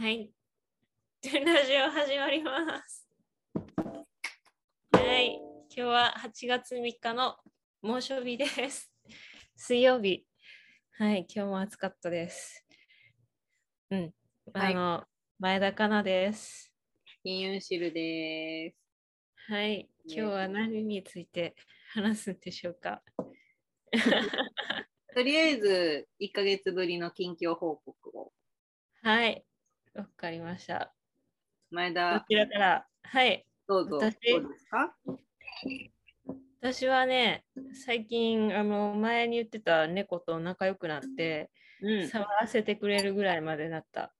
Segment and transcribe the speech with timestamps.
[0.00, 0.30] はい。
[1.22, 3.06] ラジオ始まります。
[4.92, 5.38] はい。
[5.68, 7.36] 今日は8月3日の
[7.82, 8.90] 猛暑日です。
[9.54, 10.24] 水曜日。
[10.96, 11.26] はい。
[11.28, 12.64] 今日も暑かったです。
[13.90, 14.14] うん。
[14.54, 15.04] はいあの、
[15.38, 16.72] 前田香奈です。
[17.22, 19.52] 金融シルです。
[19.52, 19.86] はい。
[20.06, 21.54] 今日は何について
[21.92, 23.02] 話すんでしょうか。
[25.14, 28.32] とりあえず、1ヶ月ぶりの近況報告を。
[29.02, 29.44] はい。
[29.94, 30.94] わかりました。
[31.70, 32.88] 前ど田、ちらから。
[33.02, 33.46] はい。
[33.66, 33.98] どうぞ。
[33.98, 34.96] 私ですか？
[36.60, 37.44] 私はね、
[37.86, 44.14] 最近、あの、前に言ってた猫と仲良くなって、うん、す触らせてくれるぐらいまでなった。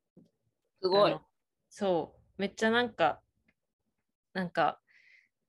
[0.80, 1.19] ごい。
[1.69, 3.23] そう、めっちゃなんか、
[4.32, 4.80] なんか、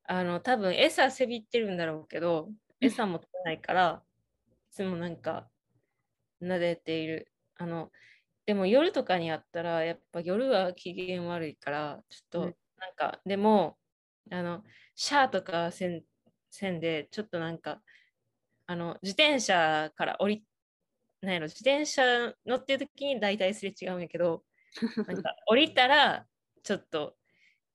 [0.04, 4.04] あの、多分餌せびってるんだろうけど、餌も取れないから、
[4.50, 5.50] いつもなんか、
[6.42, 7.32] 撫でている。
[7.56, 7.92] あの、
[8.52, 13.78] でも夜とかにやったら、やっぱ夜は機嫌悪いから、ちょっと、うんなんか、でも、
[14.30, 14.62] あの、
[14.94, 16.04] シャーとかせん
[16.50, 17.82] せんで、ちょっとなんか、
[18.66, 20.46] あの、自転車から降り、
[21.22, 24.44] なんやろ、自転車乗ってる時に大体すれ違うんやけど、
[25.08, 26.28] なんか降りたら、
[26.62, 27.16] ちょっと、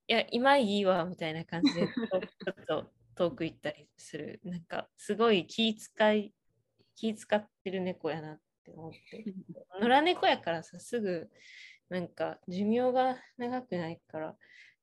[0.09, 2.19] いや、今いいわ、みたいな感じで、ちょ
[2.51, 4.41] っと遠く行ったりする。
[4.45, 6.35] なんか、すごい気遣い、
[6.95, 9.25] 気遣ってる猫やなって思って。
[9.81, 11.31] 野良猫やからさ、すぐ、
[11.89, 14.37] なんか、寿命が長くないから、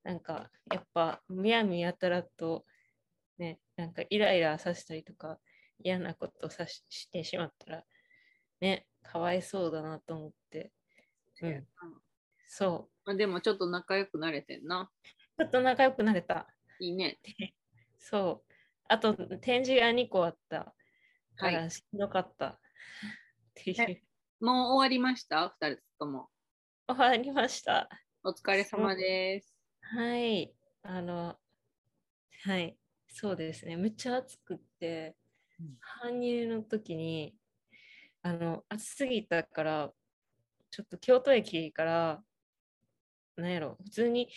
[0.03, 2.65] なんか、やっぱ、むやみやたらと、
[3.37, 5.39] ね、なんか、イライラさせたりとか、
[5.83, 7.83] 嫌なことをさししてしまったら、
[8.61, 10.71] ね、かわいそうだなと思って。
[11.41, 11.67] うん、
[12.47, 12.91] そう。
[13.05, 14.89] まあでもちょっと仲良くなれてんな。
[15.37, 16.47] ちょっと仲良くなれた。
[16.79, 17.19] いいね。
[17.99, 18.53] そう。
[18.87, 20.73] あと、展示が2個あった
[21.35, 22.59] かはいらしんどかった。
[23.59, 23.81] っていう。
[23.81, 24.01] え
[24.39, 25.55] もう終わりました？
[25.59, 26.29] 二人とも。
[26.87, 27.87] 終わりました。
[28.23, 29.55] お疲れ様です。
[29.81, 30.53] はい。
[30.81, 31.37] あの、
[32.45, 32.77] はい。
[33.07, 33.77] そうですね。
[33.77, 35.15] むっちゃ暑くって
[35.59, 35.77] うん、
[36.09, 37.35] 搬入の時に、
[38.23, 39.93] あの、暑すぎたから、
[40.71, 42.23] ちょっと京都駅から、
[43.37, 44.29] なんやろ、普通に、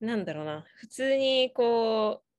[0.00, 2.31] なんだろうな、普通にこう、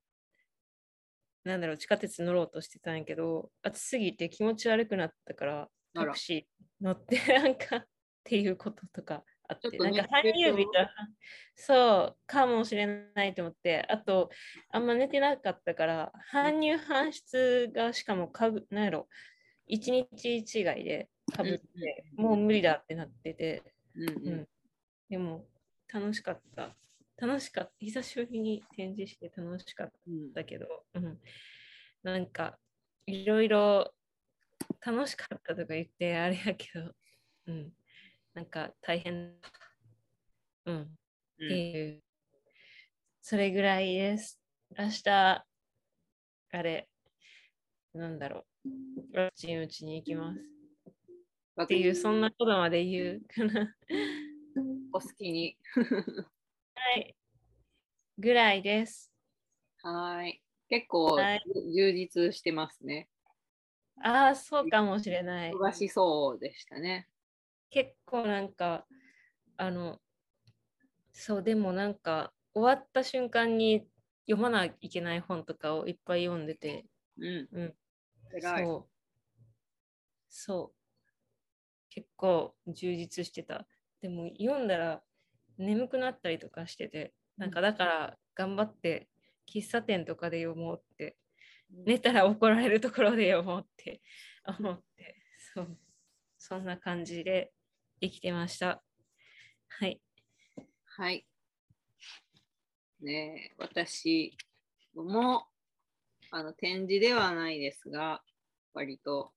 [1.43, 7.87] なんだろう、地下鉄乗ろうとしてたんやけど、暑すぎて気持ち悪くなったから、タクシー乗って、 なんか、っ
[8.23, 10.89] ていうこととかあって、ちょっとなんか熱中症搬入日が、
[11.55, 14.29] そう、かもしれないと思って、あと、
[14.69, 19.09] あんま寝てなかったから、搬入搬出がしかもかぶ、なんやろ、
[19.67, 20.43] 一日違い
[20.83, 22.29] でかぶって、うんうん。
[22.29, 23.63] もう無理だってなってて、
[23.95, 24.27] うんうん。
[24.29, 24.47] うん。
[25.09, 25.45] でも
[25.93, 26.75] 楽しかった。
[27.17, 27.71] 楽しかった。
[27.79, 31.19] 久しぶりに展示して楽しかっうんたけど、うん、
[32.03, 32.57] なんか
[33.05, 33.93] いろいろ
[34.85, 36.91] 楽しかったとか言ってあれやけど、
[37.47, 37.71] うん、
[38.33, 39.33] なんか大変、
[40.65, 40.87] うん、っ
[41.39, 42.03] うんていう、
[43.21, 44.39] それぐらいです。
[44.77, 45.45] 明日、あ
[46.51, 46.89] れ、
[47.93, 50.39] なんだろう、ワクチン打ちに行きます。
[51.61, 53.75] っていう、そんなことまで言うかな。
[54.93, 55.57] お好きに。
[58.17, 58.21] はい。
[58.21, 59.11] ぐらいです。
[59.81, 60.41] はーい。
[60.69, 61.41] 結構はい
[61.75, 63.09] 充実してますね。
[64.01, 65.51] ああ、そうかもしれない。
[65.51, 67.07] 忙しそうでしたね。
[67.69, 68.85] 結構なんか、
[69.57, 69.99] あの、
[71.11, 73.87] そう、でもなんか、終わった瞬間に
[74.25, 76.85] 読まないといけない本とかをいっぱい読んでて、
[77.17, 77.47] うん。
[77.51, 77.73] うん。
[78.41, 78.89] そう。
[80.29, 80.83] そう。
[81.89, 83.67] 結構充実してた。
[84.01, 85.03] でも読んだら
[85.57, 89.09] 眠くなったりとかしてて、なんかだから頑張って
[89.51, 91.17] 喫茶店とかで読もうって、
[91.85, 94.01] 寝たら怒られるところで読もうって
[94.59, 95.15] 思って、
[95.53, 95.77] そう。
[96.37, 97.53] そんな感じで
[98.01, 98.83] 生きてました。
[99.69, 100.01] はい。
[100.85, 101.25] はい。
[103.01, 104.37] ねえ、私
[104.93, 105.47] も
[106.31, 108.23] あの展示ではないですが、
[108.73, 109.33] 割と、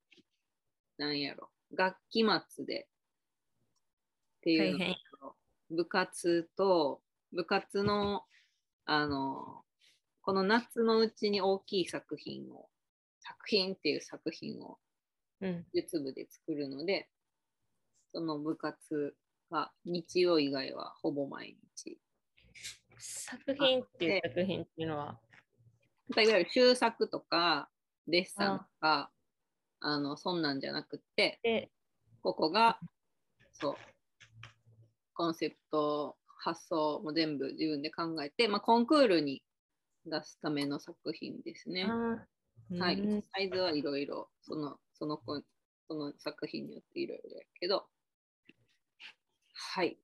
[0.99, 5.37] なんやろ、学期末でっていうのと
[5.71, 7.01] 部活と、
[7.33, 8.23] 部活の、
[8.85, 9.63] あの、
[10.23, 12.69] この夏のうちに大きい作品を、
[13.21, 14.79] 作品っていう作品を
[15.41, 15.67] うん。
[15.75, 17.09] 術部で作るので、
[18.13, 19.15] その部活
[19.51, 21.99] が日曜以外はほぼ毎日
[22.99, 25.21] 作品っていう作品っていうのは、
[26.15, 27.69] ないわゆる修作とか
[28.07, 29.11] デッサンとか
[29.81, 31.71] あのそんなんじゃなくってで、
[32.23, 32.79] ここが
[33.53, 33.77] そう
[35.13, 39.43] コンセプト発想も全部自分で考えて、まあ、コンクールに
[40.07, 41.97] 出すための作品ですね。
[42.79, 42.97] はい。
[43.01, 45.43] うん、サイズはいろいろそのその子
[45.89, 47.89] その作品によっていろいろやけど。
[49.55, 49.99] はい。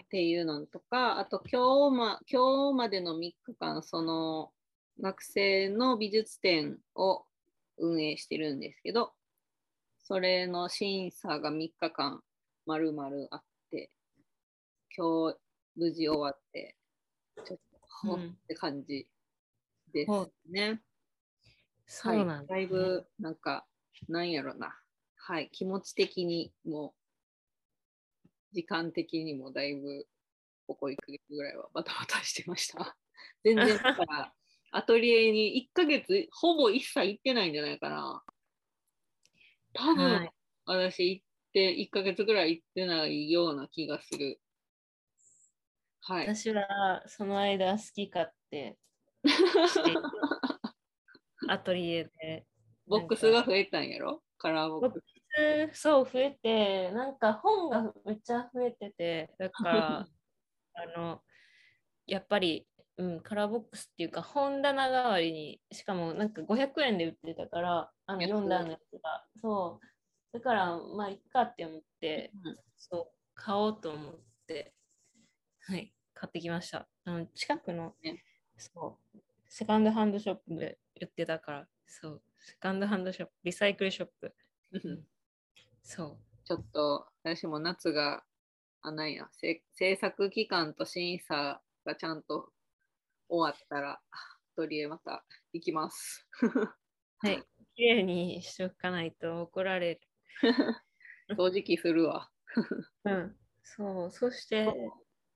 [0.00, 4.52] っていうのとか、あと今日,、ま、今日までの3日間、その
[5.00, 7.24] 学生の美術展を
[7.78, 9.14] 運営してるんですけど、
[9.98, 12.24] それの審査が3日間
[12.66, 13.92] まるまるあって、
[14.96, 15.38] 今日
[15.78, 16.76] 無事終わって、
[17.46, 17.62] ちょっと
[18.02, 19.06] ほんって感じ
[19.92, 20.10] です
[20.50, 20.82] ね。
[21.86, 23.64] そうなんだ、はい、だいぶなんか、
[24.08, 24.76] なんやろな。
[25.16, 26.94] はい、気持ち的にも、
[28.52, 30.06] 時間的にもだいぶ、
[30.66, 32.96] ここ1ヶ月ぐらいはバタバタしてました。
[33.44, 34.34] 全然だから、
[34.72, 38.24] アトリエに1ヶ月、ほぼ一切行ってないんじゃないかな。
[39.72, 40.32] 多分、はい
[40.70, 41.24] 私行っ
[41.54, 44.38] て、1ヶ月ぐらい行ってないような気がする。
[46.08, 46.34] はい。
[46.34, 48.78] 私はその間好き勝手
[51.50, 52.46] アトリエで。
[52.86, 54.22] ボックスが増えたんやろ？
[54.38, 55.04] カラーボックス。
[55.38, 60.08] えーそう増えて、なんか本がめっちゃ増えてて、だから、
[60.74, 61.22] あの、
[62.06, 62.66] やっぱり、
[62.96, 69.78] うん、カラーボックスっていうか本棚代わりに、しかもなんか500円で売ってたから、あの安い読んだのやつが、そ
[70.32, 70.32] う。
[70.32, 74.74] だから、まあ、いっかって思って、うんそう、買おうと思って、
[75.60, 76.88] はい、買ってきました。
[77.04, 78.22] あの近くの、ね
[78.56, 79.18] そう、
[79.48, 84.34] セカンドハンドショップで売ってたから、そう、セカンドハンドショップ、リサイクルショップ、
[85.82, 86.18] そう。
[86.44, 88.22] ちょっと私も夏が、
[88.82, 92.50] あ、なんや、せ制作期間と審査がちゃんと
[93.28, 94.00] 終わったら、ア
[94.56, 96.26] トリエまた行きます。
[97.18, 97.42] はい、
[97.74, 100.00] 綺麗にしておかないと怒られる。
[101.30, 102.30] 掃除機するわ。
[103.04, 104.66] うん、そう、そして、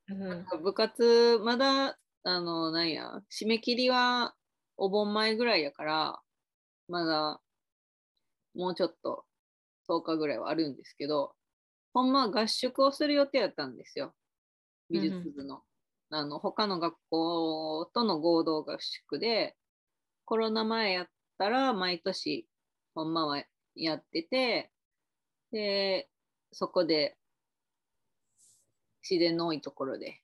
[0.08, 4.34] うん、部活、まだ、あの、なんや、締め切りは
[4.76, 6.20] お盆前ぐらいやから、
[6.88, 7.40] まだ、
[8.54, 9.24] もうちょっと
[9.88, 11.34] 10日ぐらいはあるんですけど、
[11.94, 14.14] ほんまは合宿をする予定やったんですよ。
[14.90, 15.62] 美術部の。
[16.10, 19.56] あの、他の学校との合同合宿で、
[20.24, 21.06] コロナ前やっ
[21.38, 22.48] たら毎年、
[22.94, 23.42] ほんまは
[23.74, 24.72] やってて、
[25.52, 26.10] で、
[26.52, 27.16] そこで
[29.08, 30.20] 自然の多いところで。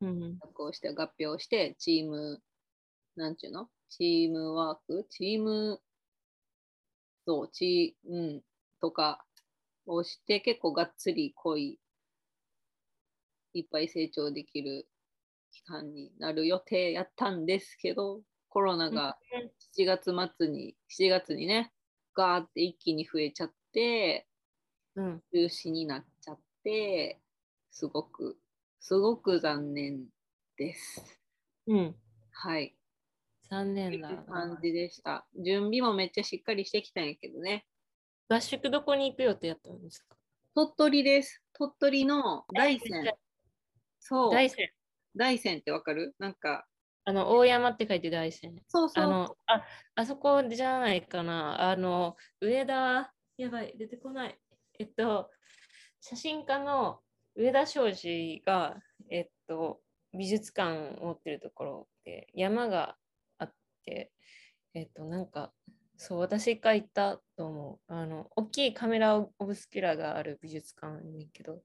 [0.00, 2.42] うん、こうして合併して、チーム、
[3.16, 3.68] なんちゅうの？
[3.88, 5.06] チームワーク？
[5.08, 5.80] チーム、
[7.26, 8.42] そう、チー、うん、
[8.80, 9.24] とか
[9.86, 11.78] をして、結構がっつり濃い、
[13.54, 14.88] いっぱい成長できる
[15.52, 19.16] 期間になる予定やったんですけど、コロナが
[19.76, 21.72] 7月末に、7月にね、
[22.14, 24.26] ガーって一気に増えちゃって、
[24.96, 27.20] うん、中止になっちゃって、
[27.74, 28.38] すごく、
[28.78, 30.04] すごく残念
[30.56, 31.20] です。
[31.66, 31.96] うん、
[32.30, 32.76] はい。
[33.50, 34.60] 残念だう感な。
[34.62, 35.26] じでした。
[35.44, 37.66] 準備もめっちゃしっかりしてきたんやけどね。
[38.28, 40.16] 合宿どこに行く予定やったんですか？
[40.54, 41.42] 鳥取です。
[41.52, 43.12] 鳥取の大山。
[43.98, 44.30] そう。
[44.30, 44.68] 大山。
[45.16, 46.14] 大山ってわかる？
[46.20, 46.68] なんか、
[47.04, 48.54] あの、大山って書いて大山。
[48.68, 49.04] そうそう。
[49.04, 49.64] あの、あ、
[49.96, 51.70] あそこじゃないかな。
[51.72, 54.38] あの、上田、やばい、出てこない。
[54.78, 55.28] えっと、
[56.00, 57.00] 写真家の
[57.36, 58.76] 上田昌司が、
[59.10, 59.80] えっと、
[60.12, 62.96] 美術館を持ってるところで山が
[63.38, 63.52] あっ
[63.84, 64.12] て、
[64.74, 65.52] えっと、なんか、
[65.96, 67.92] そう、私が行ったと思う。
[67.92, 71.62] あの、大きいカメラオブスキュラがある美術館やねんけど、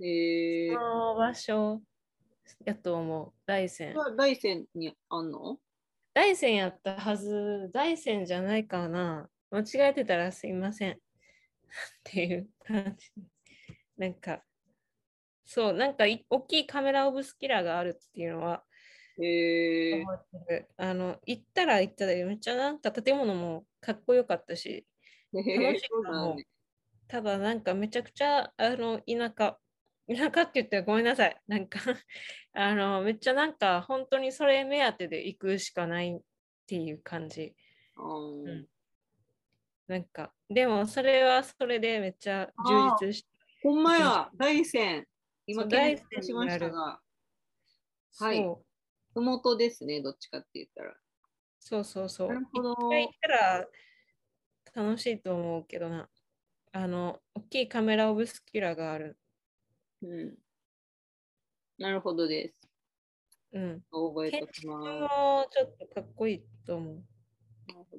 [0.00, 1.80] えーそ、の場所
[2.64, 3.32] やと思う。
[3.46, 3.94] 大山。
[4.16, 5.58] 大山にあんの？
[6.14, 9.28] 大山やったはず、大山じゃないかな。
[9.50, 10.92] 間違えてたらすいません。
[10.92, 10.96] っ
[12.04, 13.10] ていう感じ。
[13.96, 14.42] なんか、
[15.50, 18.62] そう、なんかい大きいカメラオブスキラがあるっていうのは
[19.18, 20.68] えー、覚えてる。
[20.76, 24.86] あの、行ったら行ったで、めっちゃなんか建物もかっこよかったし、
[25.32, 26.46] 楽しいもね。
[27.08, 29.58] ただなんかめちゃくちゃ、あの、田舎、
[30.06, 31.40] 田舎って言ってごめんなさい。
[31.46, 31.80] なんか、
[32.52, 36.20] あの、めっちゃなんか本当にそれ目当てで行くしかないっ
[36.66, 37.56] ていう感じ。
[37.96, 38.68] うんうん
[39.86, 43.28] なんか、でもそれはそれでめっちゃ充実して、
[43.62, 45.06] ほんまや、 大山。
[45.48, 47.00] 今、大山索しましたにが、
[48.20, 48.46] はい
[49.14, 50.94] ふもとですね、どっちかって言ったら。
[51.58, 52.28] そうそうそう。
[52.28, 53.68] なるほど一回行ったら
[54.74, 56.08] 楽しいと思うけどな。
[56.72, 59.18] あの、大きいカメラオブスキュラがある。
[60.02, 60.34] うん。
[61.78, 62.54] なるほどです。
[63.52, 63.82] うん。
[63.90, 64.86] 覚えておきます。
[64.86, 66.94] もちょっとかっこいいと思う。
[66.94, 67.02] ね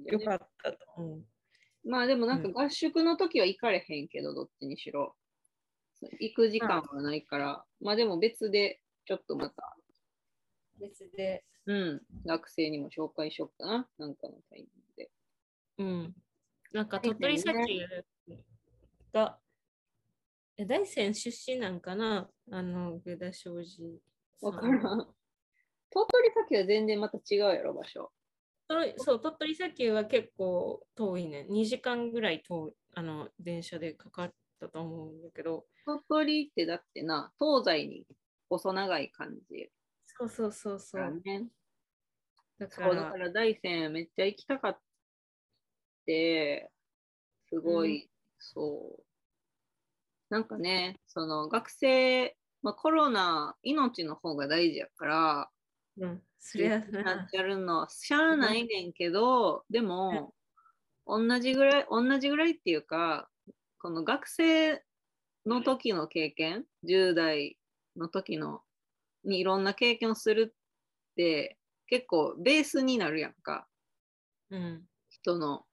[0.06, 1.26] よかったと思う。
[1.84, 5.16] まあでもなんか合宿の時は行かれへんけど、どっちにしろ。
[6.02, 9.76] 行く時間はないから、まあでも別でちょっとまた、
[10.80, 15.12] 別で、うん、学生にも紹介しようかな、なんかのタイミングで。
[15.80, 16.16] うん。
[16.72, 18.04] なんか大鳥取砂丘
[19.14, 19.40] が、
[20.58, 24.02] え大山出身なんかなあの、上田庄司
[24.40, 24.52] さん。
[24.52, 25.08] わからん。
[25.92, 28.12] 鳥取砂丘は全然また違うやろ、場所。
[28.70, 31.46] そうそう、鳥取砂丘は結構遠いね。
[31.50, 35.66] 2時間ぐらい遠い、あの、電車でかかったと思うんだけど。
[35.86, 38.06] 鳥取ってだってな、東西に
[38.50, 39.70] 細長い感じ
[40.06, 41.22] そうそうそうそだう。
[41.24, 41.48] ね。
[42.60, 44.80] だかそう、だからら大山めっちゃ行きたかっ
[46.06, 46.72] て、
[47.50, 49.04] すごい、そう。
[50.30, 55.50] なんかね、その学生、まあ、コロナ、命の方が大事やから、
[55.98, 57.30] うん、そりゃななっ。
[57.30, 60.36] ちゃるのはしゃあないねんけど、でも、
[61.08, 63.30] 同じぐらい、同じぐらいっていうか、
[63.82, 64.84] この学生
[65.46, 67.58] の時の経験、10代
[67.96, 68.62] の時の
[69.24, 71.58] にいろんな経験をするって
[71.88, 73.68] 結構ベースになるやんか、
[74.50, 74.86] うん。
[75.10, 75.66] 人の。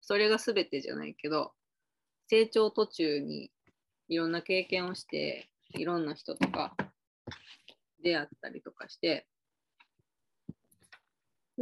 [0.00, 1.52] それが全てじゃないけど、
[2.28, 3.50] 成長途中に
[4.08, 6.76] いろんな経験をして、いろんな人とか
[8.02, 9.26] 出会ったりとかして、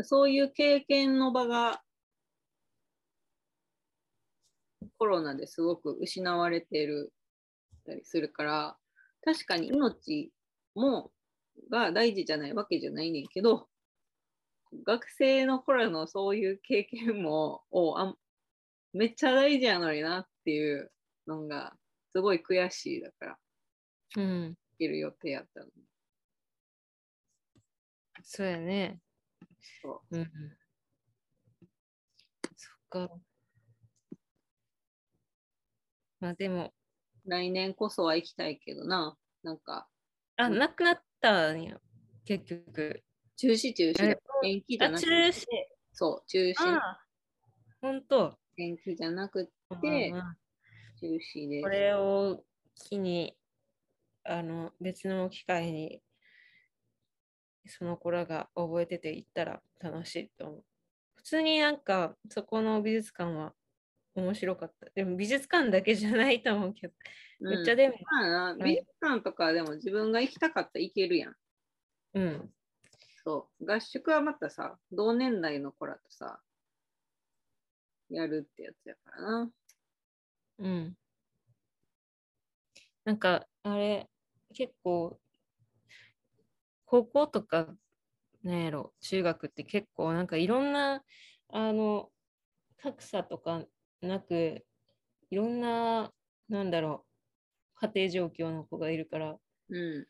[0.02, 1.83] そういう経験の場が
[4.98, 7.12] コロナですごく失われてる
[7.84, 8.76] たりするから、
[9.24, 10.32] 確かに命
[10.74, 11.12] も
[11.70, 13.68] が大事じゃないわけじゃないねんけど、
[14.84, 18.16] 学生の頃のそういう経験もをあん
[18.92, 20.90] めっちゃ大事やのになっていう
[21.26, 21.76] のが
[22.12, 23.38] すごい悔しいだから、
[24.16, 24.48] うん。
[24.50, 25.72] 行ける予定やったのに。
[28.22, 29.00] そうやね。
[29.82, 30.30] そううん。
[32.56, 33.10] そっか。
[36.24, 36.72] まあでも、
[37.26, 39.86] 来年こそは行きたいけどな、なんか
[40.38, 41.78] あ、うんなくなったんや、
[42.24, 43.04] 結局。
[43.36, 45.44] 中止中止延期じゃあ、なく中止。
[45.92, 47.04] そう、中止ああ、
[47.82, 48.38] ほんと。
[48.56, 50.20] 延期じゃなくうんてうん
[50.98, 52.42] 中止でこれを
[52.74, 53.36] 機に、
[54.24, 56.00] あの、別の機会に、
[57.66, 60.64] その子らが覚えてて行ったら楽しいと思う。
[61.16, 63.52] 普通になんか、そこの美術館は
[64.14, 64.90] 面白かった。
[64.90, 66.94] でも美術館だけじゃないと思うけど、
[67.40, 71.37] めっちゃでも、まあな、美術館とかでも自分が行きたかったら行けるやん。
[72.14, 72.54] うん、
[73.25, 73.66] そう。
[73.66, 76.40] 合宿はまたさ、同年代の子らとさ、
[78.09, 79.50] やるってやつやからな。
[80.59, 80.97] うん。
[83.04, 84.09] なんか、あれ、
[84.54, 85.18] 結構、
[86.87, 87.75] 高校とか、
[88.42, 91.02] なんやろ、中学って結構、なんかいろんな、
[91.49, 92.11] あの、
[92.76, 93.64] 格差とか
[94.04, 94.64] なく、
[95.30, 96.12] いろんな、
[96.49, 97.06] なんだろ
[97.76, 99.38] う、家庭状況の子がいるから、
[99.70, 100.06] うん。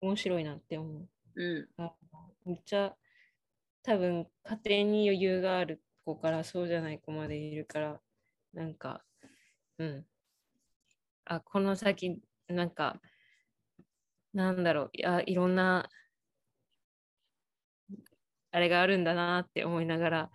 [0.00, 1.08] 面白いなって思う。
[1.36, 1.82] うん。
[1.82, 1.94] あ
[2.44, 2.96] めっちゃ、
[3.82, 8.00] 多分、家庭に余裕がある子からそうじゃない子までいるから、
[8.54, 9.04] なんか、
[9.78, 10.06] うん。
[11.24, 13.00] あ、この先、なんか、
[14.32, 15.88] なんだろう、いや、いろんな、
[18.50, 20.30] あれがあるんだなって思いながら、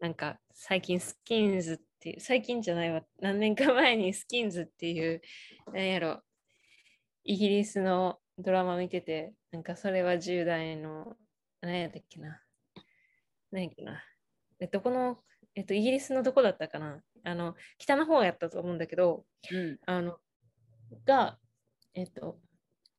[0.00, 5.22] なんか、最近スキンズっていう、最近じゃないわ、何年か前にスキンズっていう、
[5.72, 6.20] なんやろ、
[7.22, 11.14] イギリスのドラマ見てて、なんかそれは10代の、
[11.60, 12.42] 何やったっけな。
[13.52, 14.02] 何やっけな。
[14.58, 15.18] えどこの、
[15.54, 17.04] えっと、イギリスのどこだったかな。
[17.22, 19.78] あの、北の方やったと思うんだけど、うん。
[19.86, 20.18] あの、
[21.06, 21.38] が、
[21.94, 22.36] えっと、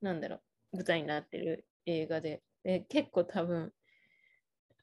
[0.01, 0.37] なんだろ
[0.71, 3.73] う、舞台になってる映画で、で結構多分、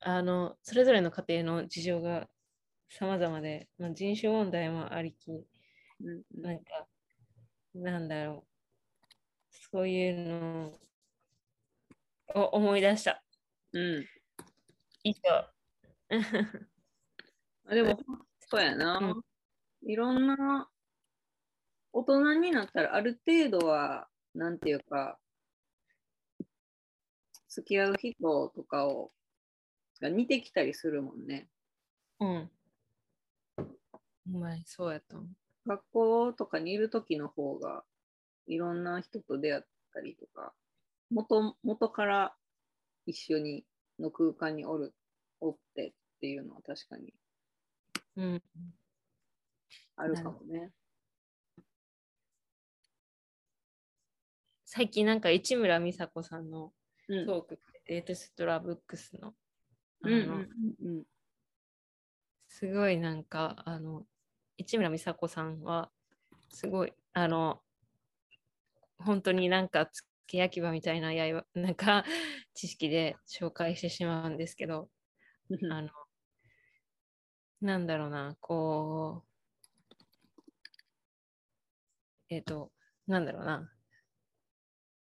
[0.03, 2.29] あの、それぞれの家庭の事情が
[2.91, 5.41] 様々で、まあ、人種問題もありき、う
[6.03, 6.23] ん。
[6.43, 6.89] なんか、
[7.73, 10.81] なんだろう、そういうの
[12.35, 13.23] を思い出した。
[13.73, 14.07] うん。
[15.05, 15.15] 以
[17.71, 17.97] でも、
[18.41, 19.15] そうやな。
[19.83, 20.69] いろんな、
[21.93, 25.21] 大人になったらある程度は、なんていうか、
[27.49, 29.13] 付き合う人とかを、
[30.01, 31.49] が似てきたりするもんね。
[32.19, 32.51] うん。
[34.27, 35.29] お前、そうやと思う。
[35.67, 37.85] 学校とかにいる時の方が、
[38.47, 39.63] いろんな人と出会っ
[39.93, 40.53] たりとか、
[41.11, 42.37] 元元から
[43.07, 43.65] 一緒に
[43.99, 44.95] の空間におる、
[45.41, 47.15] おってっていうのは確かに
[48.17, 48.43] うん。
[49.97, 50.73] あるかもね。
[54.65, 56.73] 最近なんか市村美紗子さんの
[57.09, 57.27] うん。
[57.27, 59.35] トーク、デートストラブックスの、
[60.03, 60.49] あうんうの、ん
[60.83, 61.05] うん
[62.61, 64.05] すごいなんか、あの、
[64.59, 65.91] 市村美紗子さんは、
[66.51, 67.63] すごい、あの、
[68.99, 72.05] 本当になんか、付け焼き場みたいなやいわなんか、
[72.53, 74.91] 知識で紹介してしまうんですけど、
[75.49, 75.73] うん。
[75.73, 75.89] あの、
[77.63, 79.95] なんだろうな、こう、
[82.29, 82.73] えっ、と、
[83.07, 83.73] なんだろうな、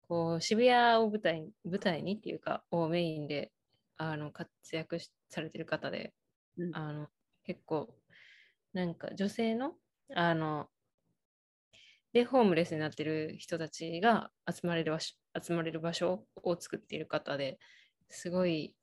[0.07, 3.51] こう渋谷を舞台舞台にっていうか、をメインで
[3.97, 6.13] あの活躍しされてる方で、
[6.57, 7.09] うんあの
[7.43, 7.95] 結構、
[8.73, 9.73] なんか女性の、
[10.15, 10.69] あの、
[12.13, 17.57] で、ホームレスになってる人たちが集まれる場所集まれる場所を作っている方で
[18.09, 18.75] すごい、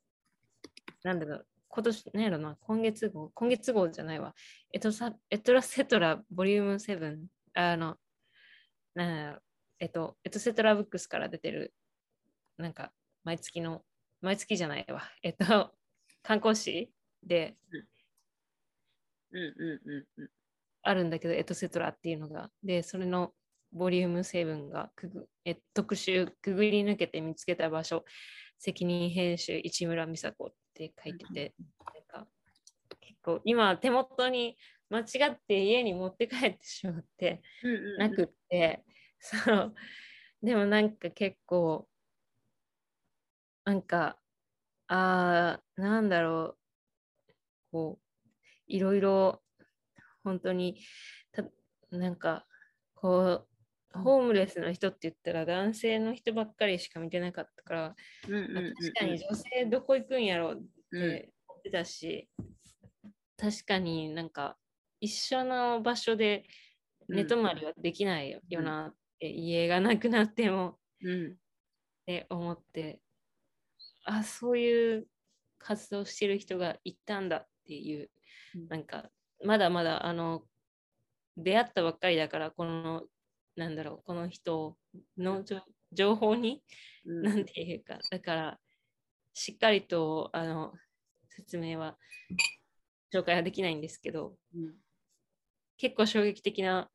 [1.03, 4.33] なんだろう、今年、なんやろな、今月号、今月号じゃないわ、
[4.73, 7.97] エトサエトラセトラボリューム7、あの、
[8.95, 9.39] なんやろ、
[9.79, 11.73] えっと、エトセトラブックスから出てる、
[12.57, 12.91] なんか、
[13.23, 13.83] 毎月の、
[14.21, 15.73] 毎月じゃないわ、えっと、
[16.23, 16.91] 観光誌
[17.23, 17.57] で。
[20.81, 22.49] あるんだけど、エトセトラっていうのが。
[22.63, 23.33] で、それの
[23.71, 28.05] ボリューム7がくぐえ特集、くぐり抜けて見つけた場所、
[28.57, 31.55] 責任編集、市村美佐子って書いてて、
[31.93, 32.27] なんか
[32.99, 34.57] 結構今手元に
[34.89, 37.41] 間違って家に持って帰ってしまって
[37.97, 38.85] なくって、
[39.19, 39.75] そう、
[40.41, 41.87] でもなんか結構、
[43.65, 44.19] なんか、
[44.87, 46.59] あー、なんだろう、
[47.71, 48.08] こう、
[48.69, 49.41] いろいろ、
[50.23, 50.79] 本当に、
[51.31, 51.43] た
[51.91, 52.45] なんか、
[52.93, 53.45] こ
[53.93, 57.95] う、ホームレスの人って言ったら男性の人ばっかりしか見てなかったから、
[58.27, 58.75] うんうんうんうん。
[58.75, 60.57] 確かに女性どこ行くんやろうっ
[60.91, 61.09] うん。
[61.09, 62.29] て思ってたし、
[63.37, 64.57] 確かになんか
[64.99, 66.45] 一緒の場所で
[67.07, 71.31] 寝泊まりはできないようんなって、家がなくなってもうん。
[71.31, 71.35] っ
[72.05, 73.01] て思って、
[74.03, 75.07] あ、そういう
[75.57, 78.09] 活動してる人がいたんだっていう、うん
[78.69, 79.09] なんか
[79.43, 80.43] まだまだあの
[81.37, 83.03] 出会ったばっかりだからこの
[83.55, 84.77] なんだろうこの人
[85.17, 86.63] の情情報に
[87.05, 87.23] うん。
[87.23, 88.59] なんていうかだから
[89.33, 90.73] しっかりとあの
[91.29, 91.97] 説明は
[93.13, 94.75] 紹介はできないんですけどうん。
[95.77, 96.89] 結構衝撃的な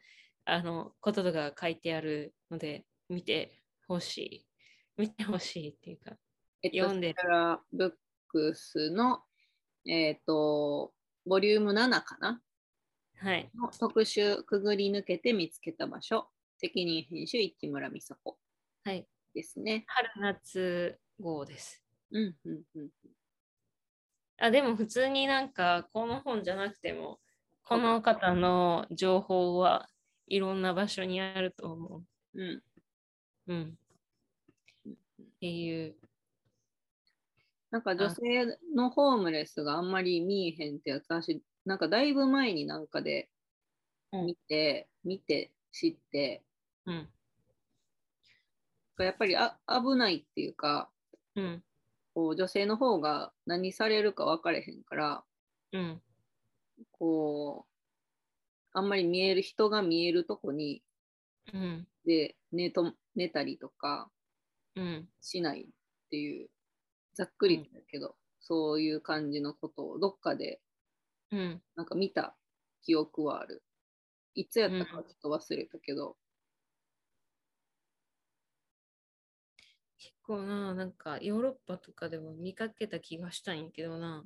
[0.45, 4.47] あのこととか書いてあるので見てほしい。
[4.97, 6.17] 見てほしいっていうか
[6.65, 7.15] えっと、読んで
[7.73, 7.91] ブッ
[8.29, 9.21] クスの、
[9.87, 10.95] えっ、と、
[11.27, 12.41] ボリューム7かな？
[13.17, 18.37] はいの特集、くぐり抜けて見つけた場所、責任編集、市村美佐子
[18.85, 19.85] はいですね。
[19.87, 22.89] 春夏号ですうんうんうん。
[24.39, 27.21] あでも普通になんかこの本じゃなくても
[27.63, 29.89] この方の情報は
[30.27, 32.03] いろんな場所にあると思
[32.35, 32.63] うん、う。
[33.47, 33.79] うん。
[34.91, 34.95] っ
[35.41, 35.95] ていう。
[37.75, 43.33] なんか女性のホームレスがあんまり見えへんってやつ、私、なんかだいぶ前になんかで
[44.13, 46.45] うん見て、見て、知って、
[46.87, 47.09] うん。
[48.99, 50.91] やっぱりあ危ないっていうか、
[51.35, 51.65] うん。
[52.13, 55.25] こう女性の方が何されるか分かれへんから、
[55.73, 56.03] うん。
[56.93, 57.75] こう、
[58.73, 60.85] あんまり見える人が見えるとこに
[61.53, 61.87] うん。
[62.07, 64.11] で寝と寝たりとか
[64.75, 65.09] うん。
[65.21, 65.67] しないっ
[66.11, 66.51] ていう、
[67.15, 70.61] ざっくりだけど、そういう感じのことをどっかで
[71.31, 71.63] うん。
[71.77, 72.37] なんか見た
[72.83, 73.63] 記憶はある。
[74.35, 76.17] いつやったかはちょっと忘れたけど、
[79.99, 84.25] 結構な、なんかヨーロッパとかでも見かけた気がしたんやけどな。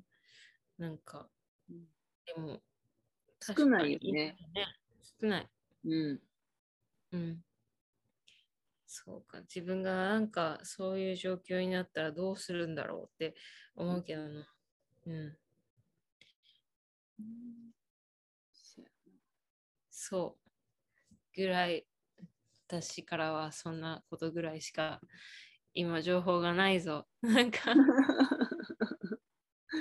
[0.78, 1.28] なんか、
[1.70, 1.86] うん
[2.26, 2.60] でも、
[3.40, 4.36] 少ないよね。
[5.20, 5.48] 少ない。
[5.84, 6.20] うん、
[7.12, 7.44] うん。
[8.90, 13.36] そうか、自分がなんかそういう状況になったらどうするんだろうって
[13.76, 14.50] 思うけどな。
[15.06, 15.36] うん。
[19.90, 20.48] そう。
[21.36, 21.86] ぐらい、
[22.66, 25.02] 私からはそんなことぐらいしか
[25.74, 27.06] 今情報がないぞ。
[27.20, 27.74] なんか、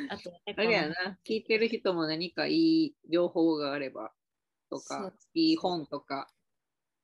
[0.09, 4.13] あと、ね、あれやな、聞いてる人も何かいい情報があれば
[4.69, 6.29] とかいい本とか、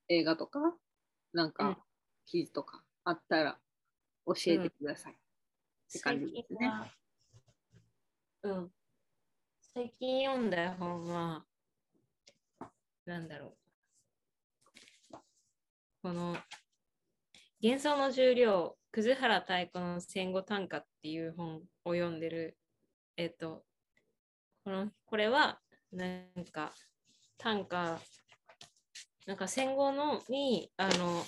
[0.09, 0.77] 映画とか、
[1.31, 1.81] なんか
[2.25, 3.57] 記事とかあったら
[4.25, 5.13] 教えてください。
[5.13, 5.15] っ
[5.91, 6.87] て感じですね最近は
[8.43, 8.71] うん。
[9.73, 11.45] 最近読んだ本は、
[13.05, 13.55] なんだろ
[15.11, 15.17] う。
[16.01, 16.35] この、
[17.61, 22.57] 幻想の重量、葛原太鼓の戦後短歌っていう本を読んでる。
[23.15, 23.63] えっと、
[24.65, 25.61] この、これは、
[25.93, 26.73] なんか、
[27.37, 27.99] 短歌、
[29.25, 31.23] なんか戦後のに、あの、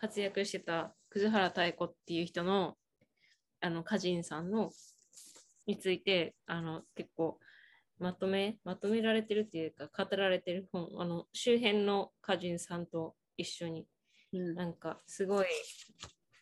[0.00, 2.76] 活躍してた葛原太鼓っていう人の
[3.60, 4.70] あの歌人さんの
[5.66, 7.38] についてあの結構
[7.98, 13.86] まとめまとめられてるっていうか語られてる本あの周辺の歌人さんと一緒に
[14.32, 14.54] うん。
[14.54, 15.46] なんかすごい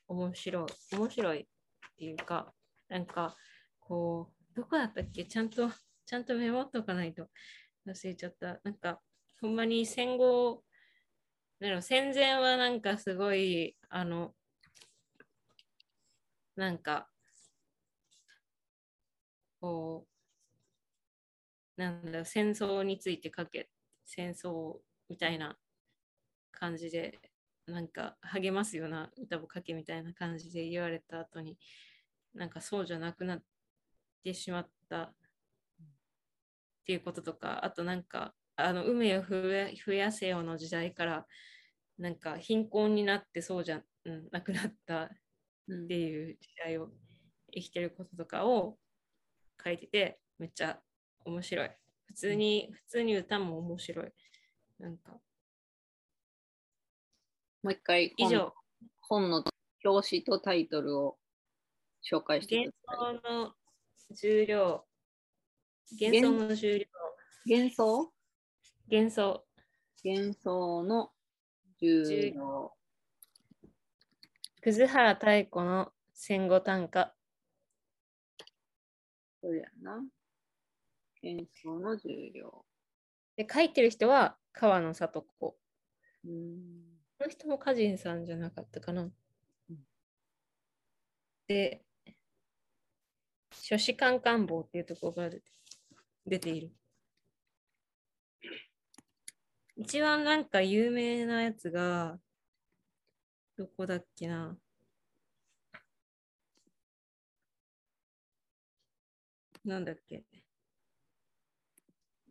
[0.09, 1.47] 面白い面白いっ
[1.97, 2.53] ていうか
[2.89, 3.37] なんか
[3.81, 5.25] こうどこだったっけ？
[5.25, 5.71] ちゃんと
[6.05, 7.29] ちゃんとメモっとかないと
[7.87, 8.61] 忘れちゃった。
[8.65, 9.01] なんか
[9.41, 10.63] ほんまに戦後
[11.61, 14.35] でも戦前はなんかすごい、あの、
[16.55, 17.09] なんか、
[19.61, 20.07] こ
[21.79, 23.71] う、なんだろう、戦争について書け、
[24.05, 25.59] 戦争みたいな
[26.53, 27.19] 感じで、
[27.67, 31.59] なんか励ますような歌を書けみたいな感じで言われた後に、
[32.35, 33.43] なんかそうじゃなくなっ
[34.23, 35.15] てしまったっ
[36.87, 41.27] ていうこととか、あとなんか、あの海を増や増やせよの時代から、
[41.99, 45.09] なんか貧困になってそうじゃ、うん、なくなったっ
[45.69, 45.89] うん。
[45.89, 46.89] ていう時代を
[47.53, 48.79] 生きてることとかを
[49.63, 50.79] 書いてて、めっちゃ
[51.25, 51.71] 面白い。
[52.07, 54.13] 普通に、普通に歌も面白い。
[54.79, 55.13] なんか、
[57.63, 58.55] もう一回以上、
[59.01, 59.45] 本の
[59.85, 61.19] 表紙とタイトルを
[62.09, 63.21] 紹介して幻ください。
[63.23, 63.55] 想の
[64.11, 64.87] 重量、
[66.01, 66.87] 幻想の重量、
[67.47, 68.16] 幻想？
[68.89, 69.45] 幻想、
[70.05, 71.11] 幻想の
[71.81, 72.73] 重量。
[74.63, 77.17] 葛原太鼓の戦後短歌、
[79.41, 80.05] それやな。
[81.21, 82.65] 幻想の重量。
[83.37, 85.29] で書いてる人は川野里子。
[85.41, 85.57] こ
[86.25, 86.97] うーん。
[87.21, 89.11] の人も歌人さんじゃなかったかな。
[91.49, 91.85] で、
[93.53, 95.31] 書士官官房っていうところが
[96.25, 96.71] 出ている。
[99.79, 102.19] 一番なんか有名なやつが、
[103.59, 104.57] どこだっけな。
[109.67, 110.25] なんだっけ。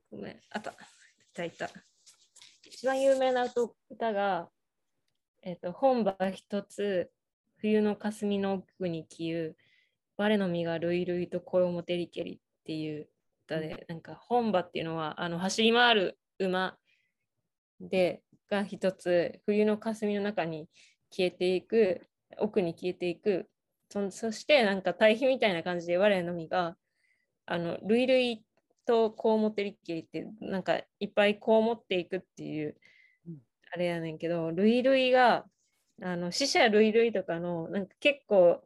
[0.10, 0.71] ごめん、あった。
[0.71, 0.75] い
[1.36, 1.69] たいた。
[2.63, 3.45] 一番有名な
[3.89, 4.49] 歌が、
[5.43, 7.12] えっ、と、本場一つ、
[7.58, 9.58] 冬の霞の奥に消ゆ、
[10.17, 13.08] 我の実がるいるいと声をもてりけりっていう
[13.45, 16.79] 歌で、なんか本場っていうのは、あの走り回る馬
[17.81, 20.69] で、が一つ、冬の霞の中に
[21.11, 22.07] 消えていく、
[22.39, 23.49] 奥に消えていく、
[23.89, 26.77] そそしてなんか対比みたいな感じで我の実が、
[27.45, 28.45] あの、るいるい
[28.85, 32.77] とこうもてりけりって、なんかいっぱいこう持っていくっていう
[33.27, 33.39] うん、
[33.73, 35.45] あれやねんけど、るいるいが、
[36.01, 38.63] あの、死者類類とかの、なんか結構、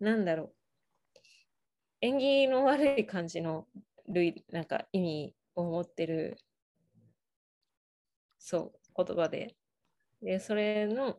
[0.00, 0.56] なんだろう、
[2.00, 3.66] 縁起の悪い感じの
[4.06, 6.38] 類、なんか意味を持ってる、
[8.46, 9.56] そう、言葉で。
[10.20, 11.18] で、それの、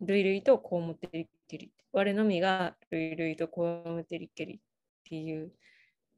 [0.00, 1.72] 類類とこうもてりけり。
[1.92, 4.60] 我のみが類類とこうもてりけりっ
[5.04, 5.52] ていう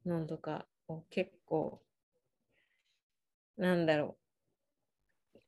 [0.05, 1.81] のとかを結構、
[3.57, 4.17] なんだろ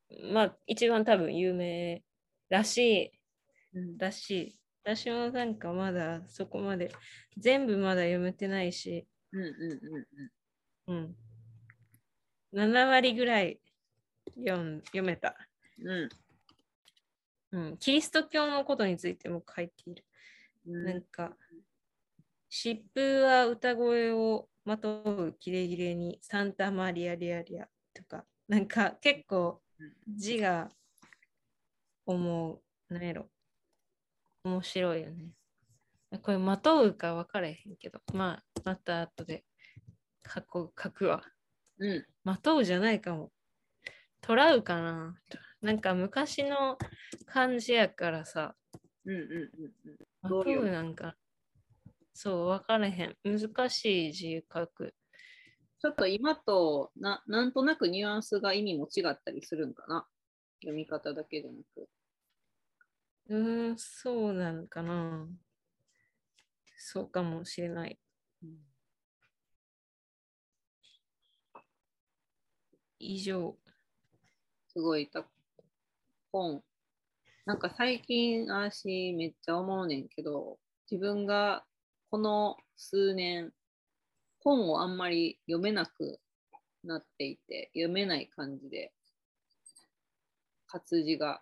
[0.10, 0.34] う。
[0.34, 2.04] まあ、一番多分有名
[2.50, 2.78] らし
[3.76, 6.92] いうんだし、私もなんかまだそこまで、
[7.38, 11.16] 全部まだ読めてないし、うんうんうんうん。
[12.54, 13.60] 7割ぐらい
[14.38, 15.36] 読ん読めた。
[15.84, 15.90] うん。
[15.90, 16.10] うん
[17.52, 17.78] うん。
[17.78, 20.04] キリスト教のことについても書いている。
[20.68, 21.36] うんなんか、
[22.52, 29.62] 疾風は歌声をまとうキレキレにサンタマリアリアリアとか、なんか結構
[30.08, 30.70] 字が
[32.06, 33.30] 思う、なんやろ、
[34.44, 35.32] 面白いよね。
[36.22, 39.46] これまとうか分からへんけど、まあ、また後で
[40.26, 41.24] 書こう書くわ。
[41.80, 42.06] うん。
[42.24, 43.32] まとうじゃないかも。
[44.22, 45.16] トラウかな
[45.62, 46.78] なんか昔の
[47.26, 48.56] 漢字やからさ、
[49.06, 50.62] うんうんうんうういう？
[50.64, 51.16] うなんか、
[52.14, 53.16] そう、分からへん。
[53.24, 54.94] 難しい字書く。
[55.80, 60.08] ちょっと今とななんとなくニュアンスが意味も違ったりするんかな
[60.62, 61.88] 読み方だけでなく。
[63.30, 65.28] うーん、そうなんかな。
[66.76, 68.00] そうかもしれない。
[73.00, 73.56] 以上。
[74.78, 75.26] すごいた
[76.32, 76.62] 本。
[77.48, 80.60] なんか最近私めっちゃ思うねんけど、
[80.92, 81.66] 自分が
[82.12, 83.52] この数年
[84.44, 86.20] 本をあんまり読めなく
[86.84, 88.94] なっていて、読めない感じで、
[90.68, 91.42] 活字が。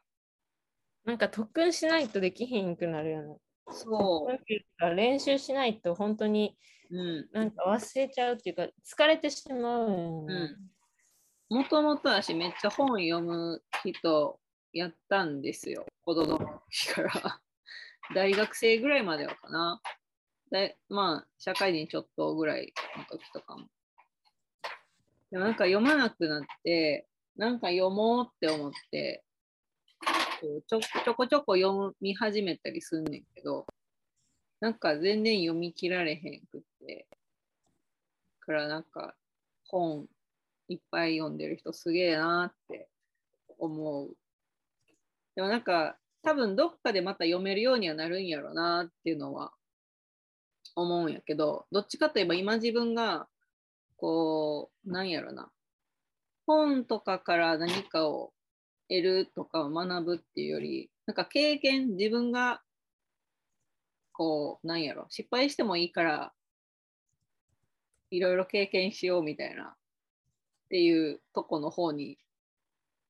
[1.03, 3.35] なんか特訓しないとできひんくなるよね。
[3.69, 4.37] そう
[4.77, 6.55] か練習しないと本当に
[6.89, 6.97] う。
[6.97, 7.29] うん。
[7.33, 10.55] なんか忘れちゃうっていうか疲れてしまうよね、
[11.49, 14.39] もともと私めっちゃ本読む人
[14.73, 15.85] やったんですよ。
[16.03, 17.41] 子供の時から。
[18.15, 19.81] 大学生ぐらいまではかな。
[20.49, 23.67] でまあ、社会人ちょっとぐらいの時とかも。
[25.31, 29.23] でもなんか読まなくなって、なんか読もうって思って、
[30.67, 33.67] ちょちょこちょこ読み始めたりすんねんけど、
[34.59, 37.07] なんか全然読み切られへんくって。
[38.45, 39.15] からなんか
[39.67, 40.07] 本
[40.67, 42.89] いっぱい読んでる人すげえなって
[43.59, 44.15] 思う。
[45.35, 49.51] でもなんか多分どっかでまた読めるようにはなるんやろなっていうのは
[50.75, 53.27] 思うんやけどどっちかといえば今自分が
[53.97, 55.49] こうなんやろな。
[56.47, 58.31] 本とかから何かを
[58.87, 62.61] 得るとかを学ぶっていうよりなんか経験自分が
[64.11, 66.33] こうなんやろ失敗してもいいから
[68.11, 69.75] いろいろ経験しようみたいな
[70.65, 72.17] っていうとこの方に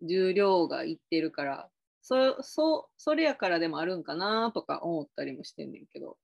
[0.01, 1.69] 重量がいってるから
[2.01, 6.17] そそそれやからでもあるんかなとか思ったりもしてんねんけど。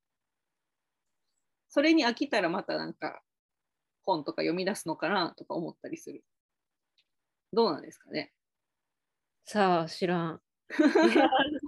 [1.74, 3.22] それに飽きたらまたなんか
[4.04, 6.24] 本とか読み出すのかなとか思ったりする。
[7.54, 8.32] どうなんですかね？
[9.46, 10.42] さあ、知らん。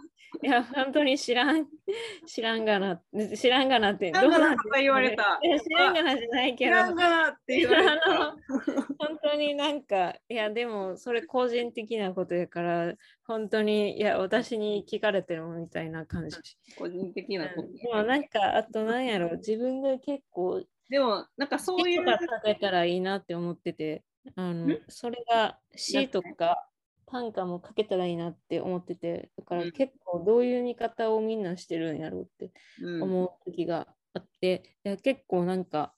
[0.43, 1.67] いや、本当に知らん、
[2.27, 3.01] 知らんがな、
[3.38, 5.39] 知らんがなって、知らんがなとか言われた。
[5.41, 8.38] いや知らんがなじゃないけど、知らんがなって言われた。
[8.99, 12.93] 本当になんか、いや、でも、それ個人的なことやから、
[13.25, 16.38] 本当に、いや、私に聞かれてるみたいな感じ。
[16.77, 17.67] 個人的なこと。
[17.67, 17.75] うん。
[17.75, 22.01] でもなんか、あとなんやろ、自分が結構、でもなんかそういう。
[22.01, 24.03] 詩とか書けたらいいなって思ってて、
[24.36, 24.82] あのん？
[24.89, 26.67] それが詩とか
[27.13, 29.71] 短歌も書けたらいいなって思ってて、だからうん。
[29.71, 33.04] 結構どういう見方をみんなしてるんやろうってうん。
[33.04, 35.93] 思う時があって、いや結構なんか、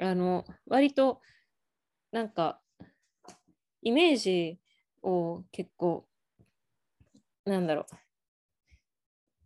[0.00, 1.20] あの、割と
[2.12, 2.60] なんか、
[3.82, 4.60] イメージ
[5.02, 6.06] を結構、
[7.44, 7.96] なんだろう、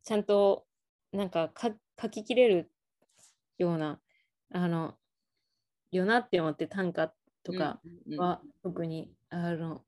[0.02, 0.66] ちゃんと
[1.12, 2.70] なんかか書ききれる
[3.56, 4.00] ような、
[4.52, 4.98] あの、
[5.90, 8.20] よなって思って短歌とかうんうん。
[8.20, 9.82] は特に、あの、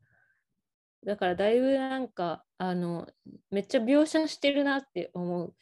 [1.05, 3.07] だからだいぶなんか、あの、
[3.51, 5.55] めっちゃ描写してるなって思う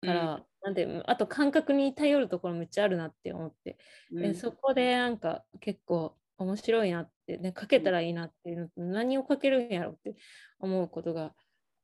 [0.00, 3.78] から、なんで、あと感覚に頼るところめっちゃあるなって思って、
[4.12, 4.22] うん。
[4.22, 10.16] でそこでなんか結構面白いなって、ね、書けたらいいなっていうのと、何を書けるんやろうって
[10.58, 11.34] 思うことが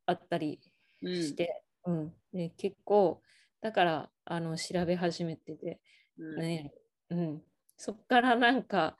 [0.07, 0.61] あったり
[1.03, 1.14] うん。
[1.14, 2.14] して、うん。
[2.33, 3.23] で結構
[3.61, 5.81] だからあの調べ始めてて、
[6.18, 6.40] うん。
[6.40, 6.73] ね
[7.11, 7.42] うん、
[7.77, 8.97] そっからなんか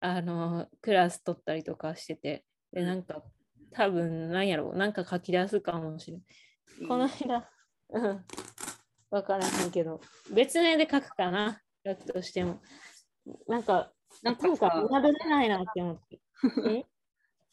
[0.00, 2.86] あのクラス取ったりとかしててでうん。
[2.86, 3.22] なんか
[3.72, 7.48] 多分なんやろうなんか書き出すかもしれんこの間、
[7.90, 8.24] うん、
[9.10, 10.00] わからへんけど、
[10.32, 12.60] 別名で書くかな、書くとしても。
[13.46, 13.90] なんか、
[14.22, 14.48] なんか
[15.02, 16.20] べないなって思って。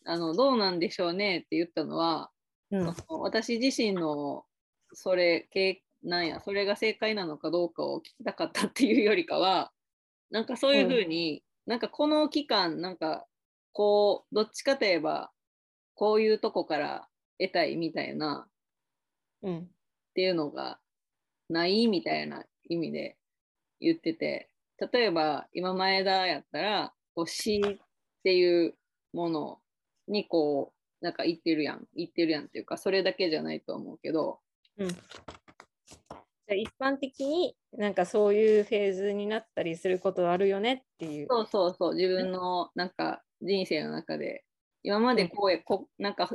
[0.07, 2.29] あのどうなんでしょうねって言ったのは、
[2.69, 4.45] うん、私自身の
[4.93, 9.71] それけなんやそれが正解なのかどうかを聞きたかったっていうよりかは
[10.29, 13.25] なんかそういうふうに、なんかこの期間なんか
[13.71, 15.31] こうどっちかといえば
[15.95, 17.07] こういうとこから
[17.39, 18.47] 得たいみたいな
[19.45, 19.61] うん、っ
[20.15, 20.79] ていうのが
[21.49, 23.15] ないみたいな意味で
[23.79, 24.49] 言ってて
[24.91, 27.77] 例えば今前田やったらこう詩っ
[28.23, 28.73] ていう
[29.13, 29.59] もの
[30.07, 34.39] にこうなんか言ってるやん言ってるやんっていうかそれだけじゃないと思うけど
[34.77, 34.87] うん。
[34.87, 41.27] じゃあ一般的になんかそういうフェーズになったりすることあるよねっていう。
[41.27, 44.43] そうそうそう自分のなんか人生の中で
[44.85, 46.29] 今までこうやこなんか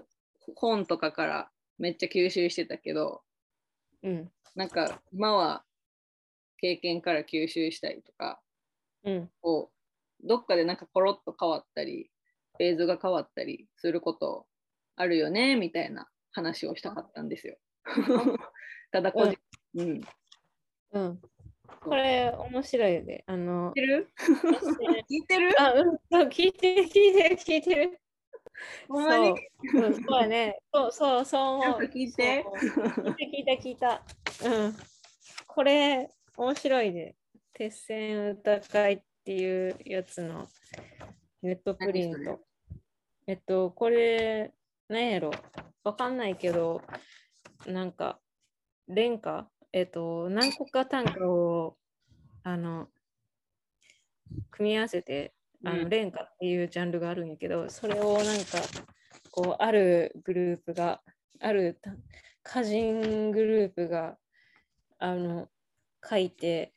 [0.56, 3.22] 本とかからめっちゃ吸収してたけど
[4.02, 5.62] うん、なんか今は
[6.58, 8.40] 経験から吸収したりとか
[9.04, 9.70] うん、こ
[10.22, 12.10] うどっかでなんかコロッと変わったり
[12.58, 14.46] フェーズが変わったりすること
[14.96, 17.56] あるよねみたいな話をしたかったんですよ。
[18.92, 19.38] ただ個人、
[19.76, 20.00] うん。
[20.92, 21.20] うん。
[21.80, 23.24] これ面白いよね。
[23.26, 24.08] あの聞い、てる？
[25.08, 25.62] 聞いてる？
[25.62, 25.84] あ、う
[26.24, 27.99] ん、聞いてる、聞いてる、聞いてる。
[28.88, 29.34] ほんまに？
[29.72, 30.58] そう、うん、そうやね。
[30.72, 31.80] そうそう、そう思う。
[31.82, 32.44] 聞いて？
[32.44, 34.48] 聞いた、聞いた、聞いた。
[34.48, 34.76] うん。
[35.46, 37.16] これ、面白いね。
[37.52, 40.48] 鉄線歌会っていうやつの
[41.42, 42.40] ネットプリント。
[43.26, 44.52] えっと、これ、
[44.88, 45.30] なんやろ？
[45.84, 46.82] わかんないけど、
[47.66, 48.20] なんか、
[48.88, 51.76] 連歌えっと、何個か単価を、
[52.42, 52.88] あの、
[54.50, 55.32] 組み合わせて、
[55.64, 55.90] あの、うん。
[55.90, 58.58] 連歌っていうジャンルがあるんやけど、それをなんか、
[59.30, 61.02] こう、あるグループが、
[61.40, 61.92] あるた
[62.44, 64.16] 歌人グループが、
[64.98, 65.48] あの、
[66.08, 66.72] 書いて、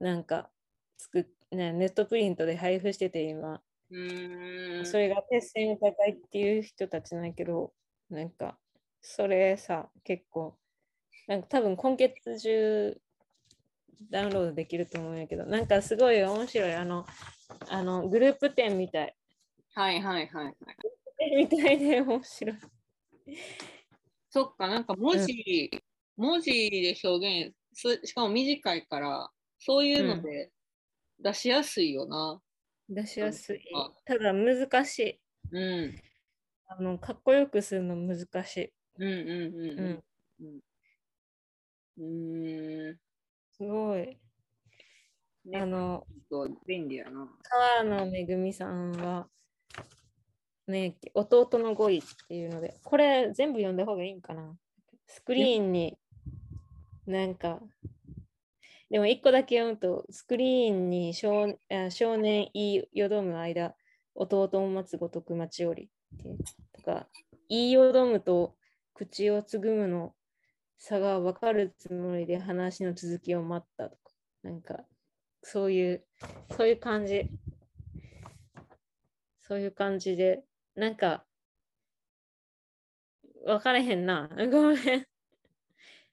[0.00, 0.50] なんか、
[0.96, 3.62] つくね、ネットプリントで配布してて、今。
[3.90, 4.86] うーん。
[4.86, 7.72] それが鉄線歌会っていう人たちなんやけど、
[8.10, 8.58] なんか、
[9.00, 10.56] それさ、結構、
[11.28, 13.00] なんか多分今月中
[14.10, 17.06] ダウンロードできると思うんやけど、なんかすごい面白い、あの、
[17.68, 19.16] あのグループ展みたい。
[19.74, 20.56] はいはいはいはい。
[21.36, 22.56] みたいで面白い。
[24.30, 25.70] そっか、なんか文字、
[26.16, 30.50] 文字で表現す、しかも短いから、そういうので
[31.20, 32.40] 出しやすいよな。
[32.88, 33.90] 出しやすいあ。
[34.04, 35.20] ただ難しい。
[35.52, 35.94] うん。
[36.66, 38.72] あのかっこよくするの難しい。
[38.98, 40.02] うんうんう
[40.38, 40.62] うんん。
[42.00, 42.88] うん。
[42.90, 42.98] う
[43.52, 44.18] すごい。
[45.52, 46.06] あの、
[46.66, 47.28] 便利やな。
[47.42, 49.28] 川野めぐみさんは、
[50.66, 54.56] ね、弟の語彙っていうので、これ全部読んだ方がいいんかな？
[55.06, 55.98] スクリーンに、
[57.06, 57.60] なんか、
[58.90, 63.74] でも一個だけ読むと、スクリーンに少あ少年言いよどむ間、
[64.14, 65.90] 弟を待つごとく待ちおり
[66.72, 67.06] とか、
[67.50, 68.54] 言いよどむと
[68.94, 70.14] 口をつぐむの
[70.78, 74.84] 差が分かるつもりで話の続きを待ったとか、なんか、
[75.44, 76.04] そういう、
[76.56, 77.28] そういう感じ。
[79.42, 80.42] そういう感じで、
[80.74, 81.26] なんか、
[83.44, 84.30] 分かれへんな。
[84.50, 85.06] ごめん。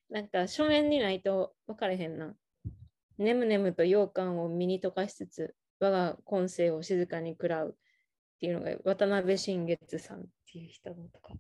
[0.10, 2.36] なんか、書面にないと分かれへんな。
[3.18, 11.34] ねむねむと羊羹を身に溶かしつつ、我が今世を静かに食らうっていうのが、渡辺新月さんっていう人のとか。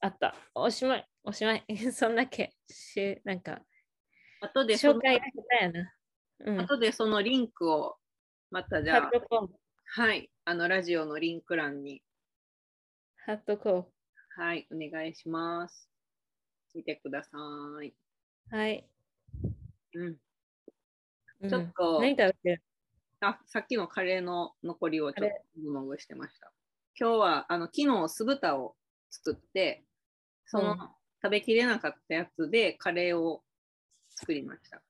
[0.00, 0.34] あった。
[0.52, 1.08] おしまい。
[1.22, 1.64] おしまい。
[1.92, 2.56] そんだけ。
[2.68, 3.64] しなんか、
[4.40, 5.97] 後で紹介が下手やな。
[6.44, 6.60] うん。
[6.60, 7.96] 後でそのリンクを
[8.50, 9.10] またじゃあ。
[9.90, 12.02] はい、あのラジオのリンク欄に、
[13.26, 13.90] 貼っとこ
[14.36, 15.88] はい、お願いします。
[16.74, 17.30] 見てくださ
[17.82, 17.94] い。
[18.52, 18.56] う。
[18.56, 18.84] はい。
[19.94, 20.16] うん。
[21.40, 22.62] うんちょっと何食べてる？
[23.20, 26.52] あ、さっきのカレーの残りをちょっともぐもぐしてました。
[26.98, 28.76] 今日はあの昨日酢豚を
[29.10, 29.84] 作って、
[30.46, 30.78] その、うん
[31.20, 33.42] 食べきれなかったやつでカレーを
[34.10, 34.80] 作りました。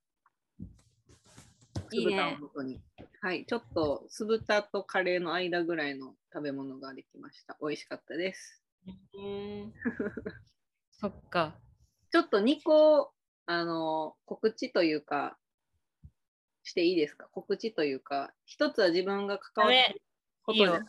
[1.92, 2.80] いいね酢豚を元に。
[3.20, 7.56] はい、ちょっと酢豚とカレーの間ぐらいの食べ物ができました。
[7.60, 8.62] 美味しかったです。
[9.14, 9.72] うん。
[10.92, 11.54] そっか。
[12.10, 13.12] ちょっと2個、
[13.46, 15.36] あの、告知というか、
[16.62, 17.28] していいですか？
[17.32, 20.02] 告知というか、一つは自分が関わる
[20.42, 20.80] ことじゃ。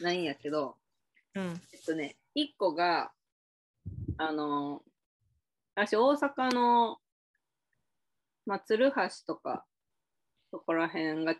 [0.00, 0.76] ないんやけど、
[1.34, 1.60] うん。
[1.72, 3.12] えっとね、1個が、
[4.18, 4.82] あの、
[5.74, 6.98] 私、大阪の、
[8.46, 9.64] まあ、鶴橋とか、
[10.56, 11.34] そこら辺が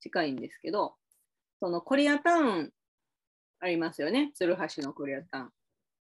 [0.00, 0.94] 近いんですけど、
[1.60, 2.72] そのコリアタウン
[3.60, 5.50] ありますよね、鶴橋のコリアタウン。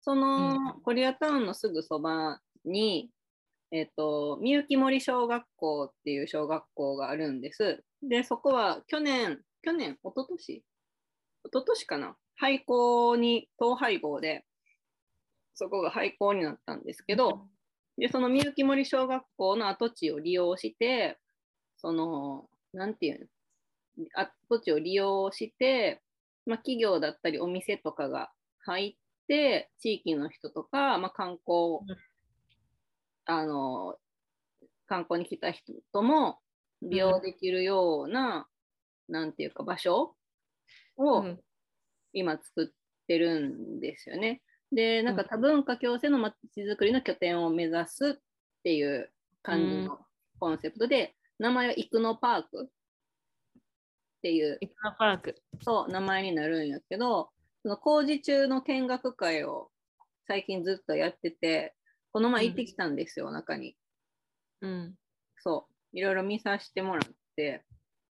[0.00, 3.10] そのコリアタウンのすぐそばに、
[3.72, 7.82] えっと、みゆき森小学校っていう小学校があるんです。
[8.02, 10.52] で、そこは去年、去年、一昨年？
[10.58, 10.62] 一
[11.52, 12.16] 昨年かな？
[12.36, 14.44] 廃校に、統廃合で、
[15.54, 17.48] そこが廃校になったんですけど、
[17.98, 21.18] で、そのみゆき森小学校の跡地を利用して、
[21.76, 23.30] その、なんていう
[23.98, 26.02] の、跡地を利用して、
[26.44, 31.96] まあ、企業だったりお店とかが入って、地域の人とか、まあ、観光、うん。
[33.24, 33.98] あの、
[34.86, 36.38] 観光に来た人とも
[36.80, 38.46] 利用できるような、
[39.08, 40.14] なんていうか場所
[40.96, 41.40] を、うん。
[42.12, 44.42] 今作ってるんですよね。
[44.72, 48.22] で、なんか多文化共生のまちづくりの拠点を目指すっ
[48.62, 49.12] ていう
[49.42, 49.98] 感じの
[50.38, 52.68] コンセプトで、名前は生野パークっ
[54.22, 55.42] ていうイクナパーク。
[55.62, 57.30] そう名前になるんやけど、
[57.62, 59.70] その工事中の見学会を
[60.26, 61.74] 最近ずっとやってて、
[62.12, 63.76] この前行ってきたんですよ、中に。
[64.62, 64.94] うん。
[65.38, 67.64] そう、いろいろ見させてもらって、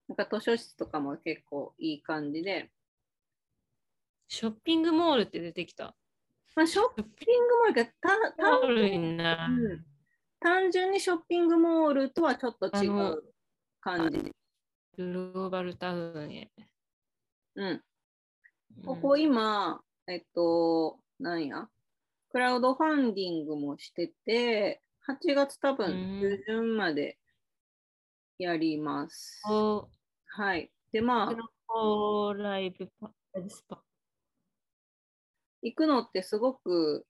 [0.09, 2.71] なんか図書室とかも結構いい感じで、
[4.29, 5.95] ショッピングモールって出てきた。
[6.57, 9.47] まあ、ショッピングモールがたたモールにな。
[9.47, 9.92] うん
[10.43, 13.23] 単純にショッピングモールとはちょっと違う
[13.81, 14.33] 感じで。
[14.97, 16.51] グローバルタウンへ。
[17.55, 17.83] うん、
[18.85, 21.69] ここ今、えっと、なんや、
[22.31, 27.19] クラウドファンディングもしてて、8月多分うん中旬まで
[28.39, 29.41] やります。
[29.45, 29.89] こ
[30.27, 30.73] はい。
[30.93, 33.13] で、まあ、こライブパ
[33.49, 33.83] スパ。
[35.63, 37.07] 行くのってすごく、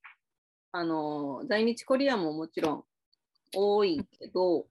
[0.72, 2.84] あの、在日コリアンももちろん
[3.55, 4.66] 多いけど、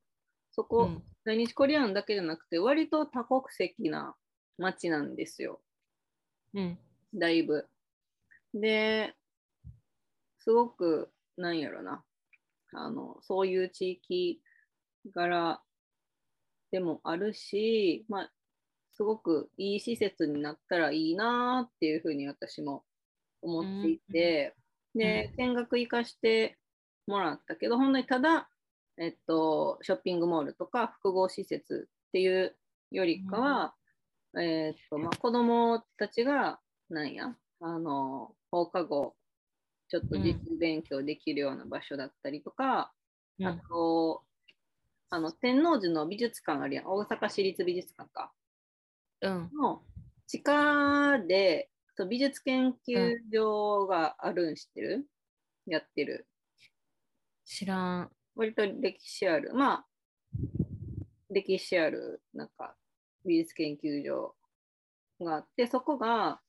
[0.52, 4.16] そこ、うん在日コリアンだけじゃなくて、割と多国籍な
[4.58, 5.62] 街なんですよ。
[6.56, 6.80] うん。
[7.14, 7.68] だいぶ。
[8.54, 9.14] で、
[10.40, 12.04] すごく、なんやろな、
[12.74, 14.42] あの、そういう地域
[15.14, 15.62] 柄
[16.72, 18.32] でもあるし、まあ、
[18.94, 22.84] すごくいい施設になったらいいなっていうふうに私も
[23.42, 24.56] 思っていて、
[24.96, 26.58] で、見学行かして
[27.06, 28.50] もらったけど、本当にただ、
[29.02, 32.56] えっと、ショッピングモールとか複合施設っていう
[32.92, 33.74] よりかは、
[34.40, 39.16] えっと、まあ、子供たちが、なんや、あの、放課後、
[39.90, 42.94] ちょっと実地勉強できるような場所だったりとか、
[43.40, 44.22] うんあと、
[45.10, 48.32] あの、天王寺の美術館あるやん、大阪市立美術館か。
[49.22, 49.50] うん。
[49.60, 49.82] の
[50.28, 55.08] 地下でそう美術研究所があるん知ってる、
[55.66, 56.28] やってる
[57.46, 58.12] 知らん。
[58.36, 59.86] 割と歴史ある、まあ、
[61.30, 62.76] 歴史ある、なんか、
[63.26, 64.36] 美術研究所
[65.20, 66.42] があって、そこが、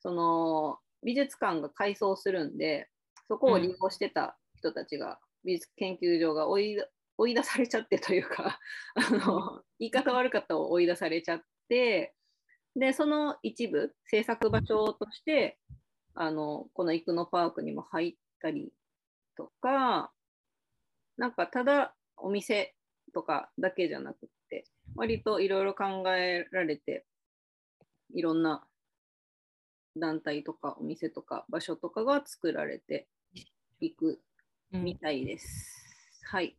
[0.00, 2.88] その、美術館が改装するんで、
[3.28, 6.84] そこを利用してた人たちが、美術研究所が追い
[7.16, 8.58] 追い出されちゃってというか、
[8.94, 12.14] あの、言い方悪かったを追い出されちゃって、
[12.74, 15.58] で、その一部、制作場所として、
[16.14, 18.72] あの、この生野パークにも入ったり
[19.36, 20.12] とか、
[21.16, 22.74] なんかただお店
[23.12, 27.06] とかだけじゃなくって、割といろいろ考えられて、
[28.14, 28.64] いろんな
[29.96, 33.08] 団体とかお店とか場所とかが作られて
[33.80, 34.20] いく
[34.72, 34.84] うん。
[34.84, 35.84] みたいです。
[36.24, 36.56] はい。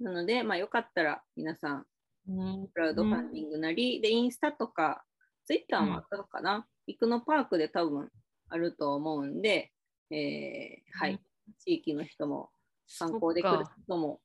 [0.00, 1.86] なので、まあよかったら皆さん、
[2.28, 2.68] うん。
[2.68, 5.04] クラウドファンディングなり、で、インスタとか、
[5.46, 8.10] ツイッターもあったのかな、生野パークで多分
[8.48, 9.72] あると思うんで、
[10.10, 11.20] えーはい、
[11.58, 12.50] 地域の人も
[12.98, 14.20] 観光で来る人も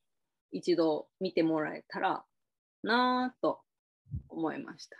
[0.52, 2.24] 一度見てもらえたら
[2.84, 3.62] なぁと
[4.30, 4.98] 思いました。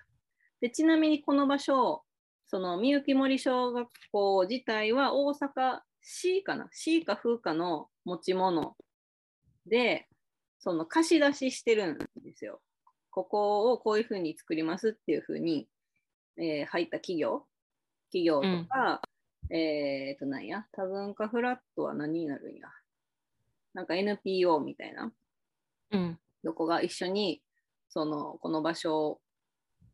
[0.62, 2.04] でちなみにこの場所、
[2.48, 6.68] そのみゆき森小学校自体は大阪市かな？
[6.72, 8.76] 市か風かの持ち物
[9.66, 10.08] で、
[10.60, 12.62] その貸し出ししてるんですよ。
[13.12, 15.68] ここをこういうふうに作りますっていうふうに、
[16.38, 17.46] えー入った企業、
[18.10, 19.02] 企業とか、
[19.50, 22.68] えっ、と、なんや、多文化フラットは何になるんや？
[23.74, 25.12] なんか NPO みたいな、
[25.92, 26.20] うん。
[26.44, 27.42] どこが一緒に、
[27.90, 29.20] その、この場所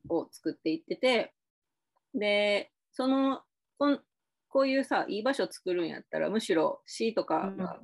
[0.10, 1.34] を作っていってて、
[2.14, 3.42] で、その、
[3.78, 4.00] こん
[4.50, 7.80] こういうさ、いい場所作るんやったら、むしろ市とかが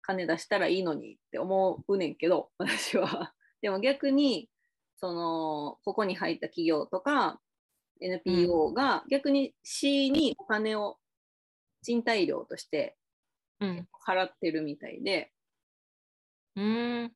[0.00, 3.34] 金出したらいいのにって思うねんけど、 私は。
[3.60, 4.48] でも逆に、
[4.96, 7.40] その、ここに入った企業とか、
[8.00, 10.98] NPO が逆に市にお金を
[11.82, 13.01] 賃貸料としてうん。
[14.06, 15.32] 払ってるみたいで、
[16.56, 17.12] うん。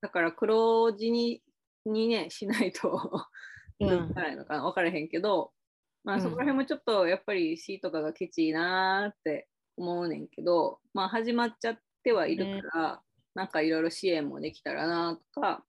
[0.00, 1.42] だから黒字に
[1.84, 2.88] にね、しないと
[3.80, 5.52] うどうんしたらいいのかな分からへんけど、
[6.04, 13.02] まあうんそこら辺もちょっとやっぱり市とかがケチいなーって思うねんけど、まあ始まっちゃってはいるから、
[13.34, 15.64] なんかいろいろ支援もできたらなとか、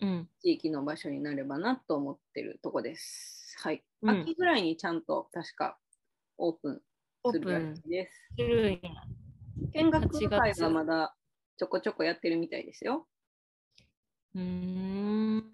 [0.00, 0.28] うん。
[0.40, 3.56] 地域の場所になればなと思ってるとこです。
[3.62, 3.84] はい。
[4.02, 5.78] うん秋ぐらいにちゃんと確か
[6.38, 6.82] オープン
[7.26, 8.30] オするらープンしいです。
[8.36, 11.16] 見学8会月はまだ
[11.56, 13.08] ちょこちょこやってるみたいですよ。
[14.34, 14.42] うー
[15.38, 15.50] ん。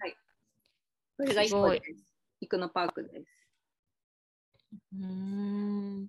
[1.17, 2.05] それが1すごい個です。
[2.41, 3.27] 生野パークです。
[4.95, 6.09] うーん。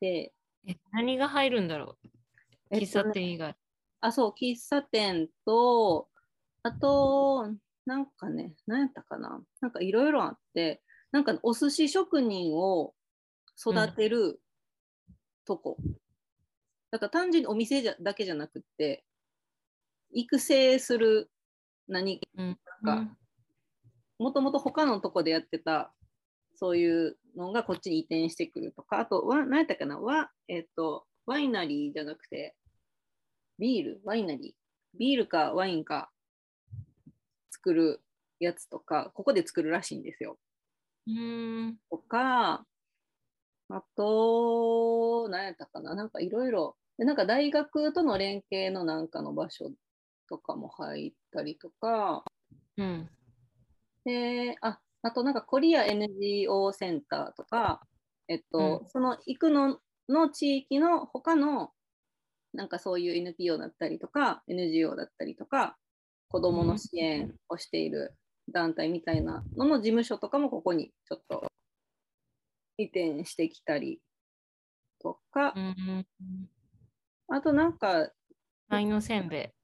[0.00, 0.32] で、
[0.66, 1.96] え、何が入るんだろ
[2.70, 2.76] う？
[2.76, 3.56] 喫えっとね茶店以外。
[4.00, 6.08] あ、そう、喫茶店と、
[6.62, 7.52] あと、
[7.84, 9.42] なんかね、何やったかな？
[9.60, 12.94] なんかいろいろあって、なんかお寿司職人を
[13.58, 14.40] 育てる
[15.44, 15.76] とこ。
[16.90, 19.04] だから単純にお店じゃだけじゃなくって、
[20.12, 21.30] 育成する
[21.88, 22.58] 何うん。
[22.84, 23.16] か
[24.18, 25.94] もともと他のとこでやってた、
[26.54, 29.98] そういうのがこっちに移転してくるとか、あと、わ何やったかな？
[29.98, 32.54] わ、えっ、と、ワイナリーじゃなくて、
[33.58, 34.00] ビール？
[34.04, 34.98] ワイナリー？
[34.98, 36.10] ビールかワインか
[37.50, 38.02] 作る
[38.38, 40.38] やつとか、ここで作るらしいんですよ。
[41.06, 41.76] うん。
[41.90, 42.66] とか、
[43.74, 45.94] あと、何やったかな？
[45.94, 49.70] なんかいろいろ、でなんか大学との連携のなんかの場所
[50.28, 52.22] とかも入ったりとか、
[52.76, 53.08] うん。
[54.04, 57.80] で、あ、あとなんかコリア NGO センターとか、
[58.28, 58.88] えっと、うん。
[58.90, 61.70] その行くのの地域の他の
[62.52, 65.78] なんかそういう NPO だったりとか、NGO だったりとか、
[66.28, 68.14] 子どもの支援をしている
[68.50, 71.51] 団体みたいなのの事務所とかもここにちょっと
[72.82, 74.00] 移転してきたり
[75.00, 76.06] とかう、ん。
[77.28, 78.10] あとなんか
[78.68, 79.62] 鯛のせんべい？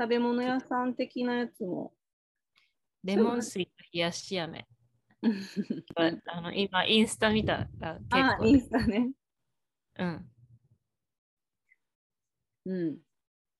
[0.00, 1.92] 食べ物屋さん的なやつも、
[3.04, 4.66] レモン水と冷やし飴。
[6.26, 8.46] あの今、インスタ見たら結あ、構。
[8.46, 9.12] インスタね。
[9.98, 10.30] うん。
[12.64, 12.98] うん。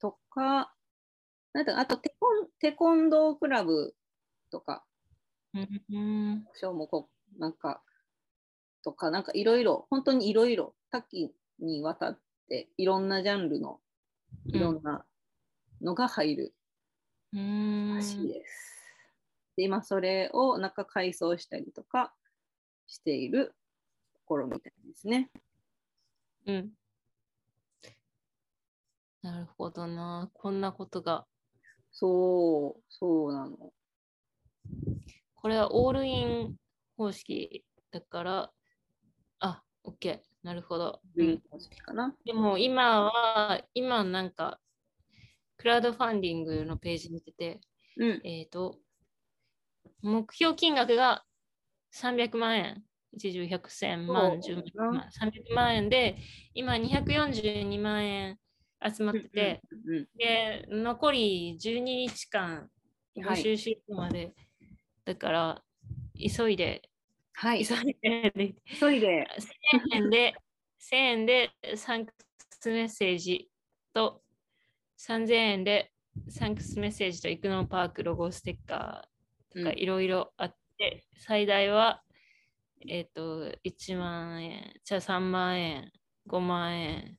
[0.01, 0.75] とか、
[1.53, 3.95] なんだあとテコンテコンドークラブ
[4.51, 4.85] とか、
[5.55, 6.47] うん。
[6.55, 7.83] ショーもこう、なんか、
[8.83, 12.19] とか、なんかいろいろ、本当にいろいろ、多岐にわたっ
[12.49, 13.81] て、いろんなジャンルの
[14.47, 15.05] いろんな
[15.81, 16.55] のが入る
[17.33, 17.95] うん。
[17.97, 18.73] らしいです。
[19.57, 22.15] で、今それを中改装したりとか
[22.87, 23.55] している
[24.15, 25.31] ところみたいですね。
[26.47, 26.73] うん。
[29.23, 30.31] なるほどな。
[30.35, 31.27] こんなことが。
[31.93, 33.73] そう、そうなの。
[35.35, 36.57] これはオールイン
[36.97, 38.53] 方式だから、
[39.43, 40.21] あ、OK。
[40.43, 41.01] なるほど。
[41.15, 42.15] グリーン方式かな。
[42.25, 44.61] でも今は、今なんか、
[45.57, 47.61] クラウドファンディングのページ見てて、
[47.97, 48.21] うん。
[48.25, 48.79] えっ、と、
[50.01, 51.25] 目標金額が
[51.93, 52.83] 300万円。
[53.15, 56.17] 一重100千万、そう10万、300万円で、
[56.55, 58.39] 今242万円
[58.83, 62.71] 集まってて、うんうんで、残り12日間
[63.17, 64.33] 募集シートまで、
[65.05, 65.63] だから、
[66.17, 66.83] 急いで、
[67.35, 67.65] はい。
[67.65, 69.27] 急いで、急いで、
[69.91, 70.35] 1000円で、
[70.79, 72.13] 1000円でサンク
[72.61, 73.51] スメッセージ
[73.93, 74.23] と
[74.99, 75.93] 3000円で
[76.29, 82.03] サンクスメッセージとイクノーパークロゴステッカーとかうんいろいろあって、最大は、
[82.89, 85.93] えっ、と、1万円、じゃあ3万円、
[86.27, 87.19] 5万円、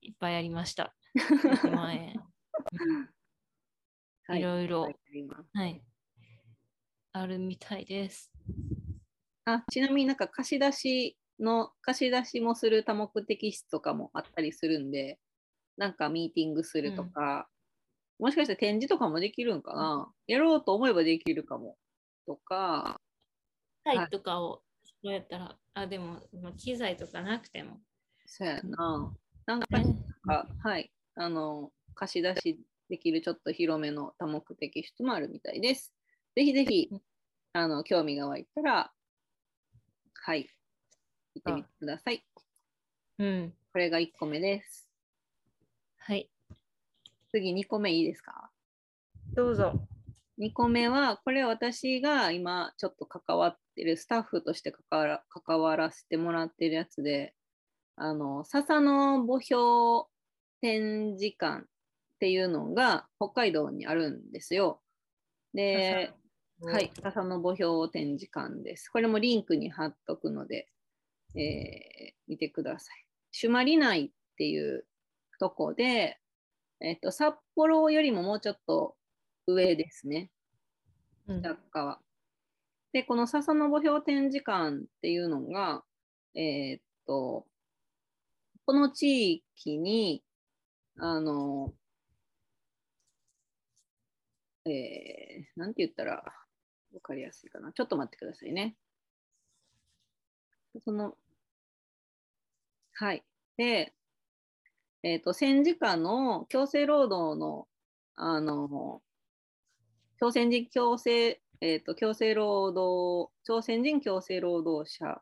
[0.00, 0.94] いっぱいありました。
[1.14, 2.14] 6万円。
[4.28, 4.88] はいいろいろ、
[5.52, 5.82] はい。
[7.12, 8.30] あるみたいです。
[9.44, 15.18] あちなみになんか貸し出しの貸し出しもする多目的室とかもあったりするんで、
[15.76, 17.48] なんかミーティングするとか、
[18.18, 21.76] もしかして展示とかもできるんかな、やろうと思えばできるかも。
[22.26, 23.00] とか、
[23.84, 24.62] はいとかを、
[25.02, 27.80] そうやったら、あ、でも、まあ機材とかなくても。
[28.26, 29.12] そうやな。
[29.46, 29.96] なんか、ね
[30.62, 35.92] はい、あの、貸し出しできるちょっと広めの多目的室もあるみたいです。
[36.36, 37.02] ぜひぜひうん、
[37.54, 38.92] あの、興味が湧いたら、
[40.14, 40.48] はい、
[41.34, 42.24] 行ってみてください。
[43.18, 43.54] うん。
[43.72, 44.88] これが1個目です。
[45.98, 46.30] はい。
[47.30, 48.50] 次2個目いいですか？
[49.34, 49.72] どうぞ。
[50.38, 57.34] 2個目は、これ私が今ちょっと関わってる、スタッフとして関わら関わらせてもらってるやつで、
[57.96, 60.06] あの、笹の墓標
[60.60, 61.66] 展示館っ
[62.18, 64.82] ていうのが北海道にあるんですよ。
[65.54, 66.12] で、
[66.64, 68.88] はい、笹の墓標展示館です。
[68.88, 70.68] これもリンクに貼っとくので、
[71.34, 73.06] えー見てください。
[73.30, 74.86] 朱鞠内っていう
[75.38, 76.18] とこで、
[76.80, 78.96] えっと、札幌よりももうちょっと
[79.46, 80.30] 上ですね。
[81.26, 81.42] うん。
[81.42, 82.00] 雑貨は。
[82.92, 85.82] で、この笹の墓標展示館っていうのが、
[86.34, 87.46] えーっと、
[88.64, 90.22] この地域に、
[90.98, 91.74] あの、
[94.64, 96.22] えー、なんて言ったら
[96.92, 97.72] わかりやすいかな。
[97.72, 98.76] ちょっと待ってくださいね。
[100.84, 101.16] その、
[102.94, 103.24] はい。
[103.58, 103.92] で、
[105.04, 107.68] えーと、戦時下の強制労働の、
[108.16, 109.02] あの、
[110.18, 115.20] 朝鮮人強制、えー、と強制労働、朝鮮人強制労働者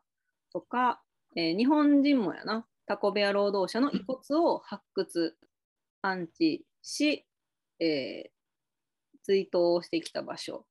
[0.51, 1.01] とか、
[1.35, 5.37] えー日本人もやな、タコ部屋労働者の遺骨を発掘、
[6.01, 7.25] 安置し、
[7.79, 8.31] えー
[9.23, 10.65] 追悼をしてきた場所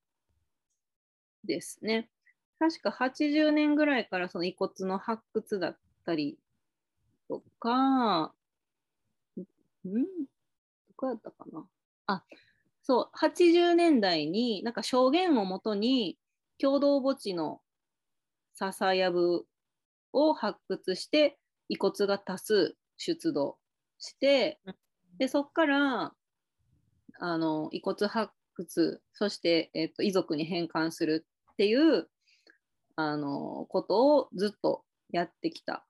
[1.45, 2.09] ですね。
[2.59, 6.39] 確か80年ぐらいからその遺骨の発掘だったり
[7.29, 8.35] とか、
[9.37, 9.45] んど
[10.97, 11.67] こやったかな
[12.07, 12.25] あ、
[12.83, 16.19] そう、80年代になんか証言をもとに
[16.59, 17.61] 共同墓地の
[18.55, 19.47] 笹やぶ
[20.13, 21.39] を発掘して
[21.69, 23.57] 遺骨が多数出土
[23.99, 24.59] して
[25.19, 26.13] でそこから
[27.21, 31.27] あの遺骨発掘そして、えっと遺族に返還する
[31.61, 32.09] っていう
[32.97, 35.85] あのことをずっとやってきた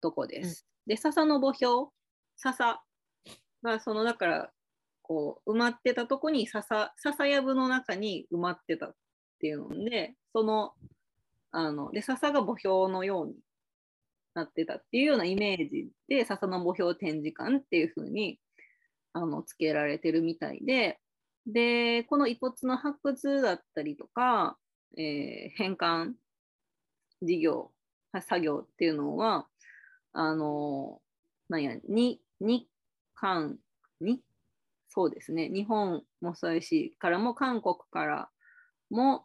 [0.00, 0.66] とこです。
[0.86, 1.88] で笹の墓標。
[2.36, 2.82] 笹。
[3.62, 4.50] がそのだから
[5.02, 8.94] こう埋まってたとこに笹笹やぶの中に埋まってたっ
[9.38, 10.72] ていうのでその
[11.50, 13.34] あので笹が墓標のように
[14.34, 18.38] なってたっていうようなイメージで笹の墓標展示館っていう風に
[19.12, 20.98] あのつけられてるみたいで。
[21.44, 24.56] でこの遺骨の発掘だったりとか、
[24.96, 26.14] えー返還
[27.22, 27.70] 事業
[28.20, 29.46] 作業っていうのは
[30.12, 31.00] あの
[31.48, 32.68] なんやに日
[33.14, 33.58] 韓
[34.00, 34.20] に？
[34.88, 35.48] そうですね。
[35.48, 38.30] 日本もそうやしからも韓国から
[38.90, 39.24] も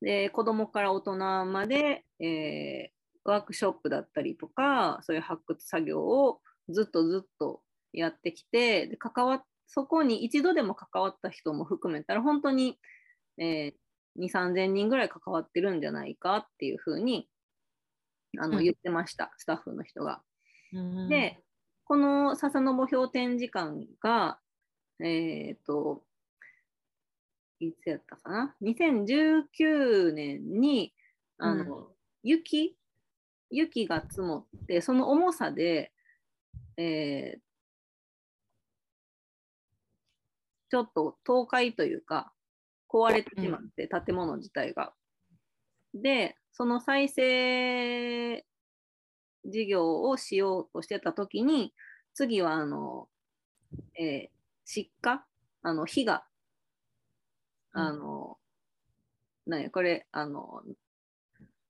[0.00, 2.94] で子どもから大人まで、えー
[3.26, 7.62] ワークショップだったりとかそういう発掘作業をずっとずっと
[7.94, 12.78] やってきてで関わそこに一度でも関わった人も含めたら本当に、
[13.38, 13.74] えー、
[14.18, 17.28] 2 3 0 0人ぐらい関わってるんじゃないかっていうふうに
[18.38, 20.22] あのうん言ってました、スタッフの人が。
[20.72, 21.40] うん、で、
[21.84, 24.38] この笹の墓標展示館が、
[25.00, 26.02] えっ、と、
[27.60, 30.92] いつやったかな ?2019 年に、
[31.38, 31.88] あの、
[32.22, 32.76] 雪、
[33.50, 35.92] 雪が積もって、その重さで、
[36.76, 37.40] えー
[40.70, 42.32] ちょっと倒壊というか、
[42.94, 44.94] 壊れてしまって、建物自体が。
[45.92, 48.44] で、その再生
[49.44, 51.74] 事業をしようとしてた時に
[52.14, 53.08] 次はあの、
[53.98, 54.28] えー、
[54.64, 55.24] 失火？
[55.62, 56.24] あの火が
[57.72, 58.38] あの、
[59.46, 60.62] うん、なんやこれあの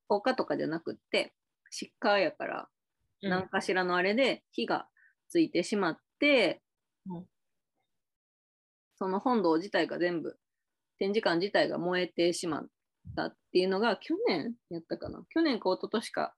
[0.09, 1.33] 放火とかじゃなくって
[1.71, 2.69] 失火やから
[3.23, 4.87] 何かしらのあれで火が
[5.29, 6.61] ついてしまって、
[7.09, 7.25] うん、
[8.97, 10.37] その本堂自体が全部
[10.99, 12.67] 展示館自体が燃えてしまっ
[13.17, 15.25] たっていうのが去年やったかな。
[15.31, 16.35] 去年か一昨年か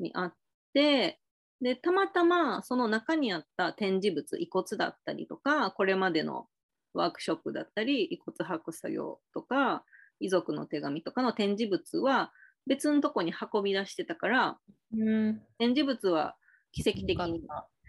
[0.00, 0.34] にあっ
[0.74, 1.20] て
[1.60, 6.46] でたまたまその中にあった展示物遺骨だったりとかこれまでの
[6.94, 9.84] ワークショップだったり遺骨博作業とか
[10.20, 12.32] 遺族の手紙とかの展示物は
[12.66, 14.58] 別のとこに運び出してたから、
[14.92, 16.36] うん、展示物は
[16.72, 17.42] 奇跡的に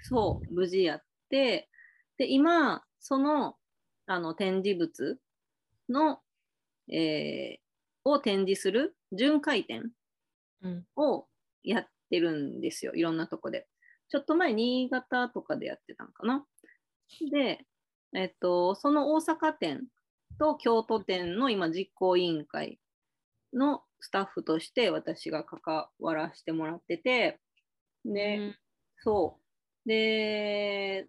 [0.04, 1.70] そう無事やって
[2.18, 3.56] で今その
[4.08, 5.20] あの展示物
[5.90, 6.20] の、
[6.92, 9.92] えー、を展示する巡回展
[10.96, 11.28] を
[11.64, 13.68] やってるんですよ、いろんなとこで。
[14.10, 16.46] ちょっと前、新潟とかでやってたんかな。
[17.32, 17.66] で、
[18.16, 19.84] えっと、その大阪店
[20.40, 22.80] と京都店の今実行委員会
[23.54, 27.40] のスタッフとして私が関わらせてもらってて、
[28.06, 28.56] で、うん、
[28.98, 29.40] そ
[29.86, 29.88] う。
[29.88, 31.08] で、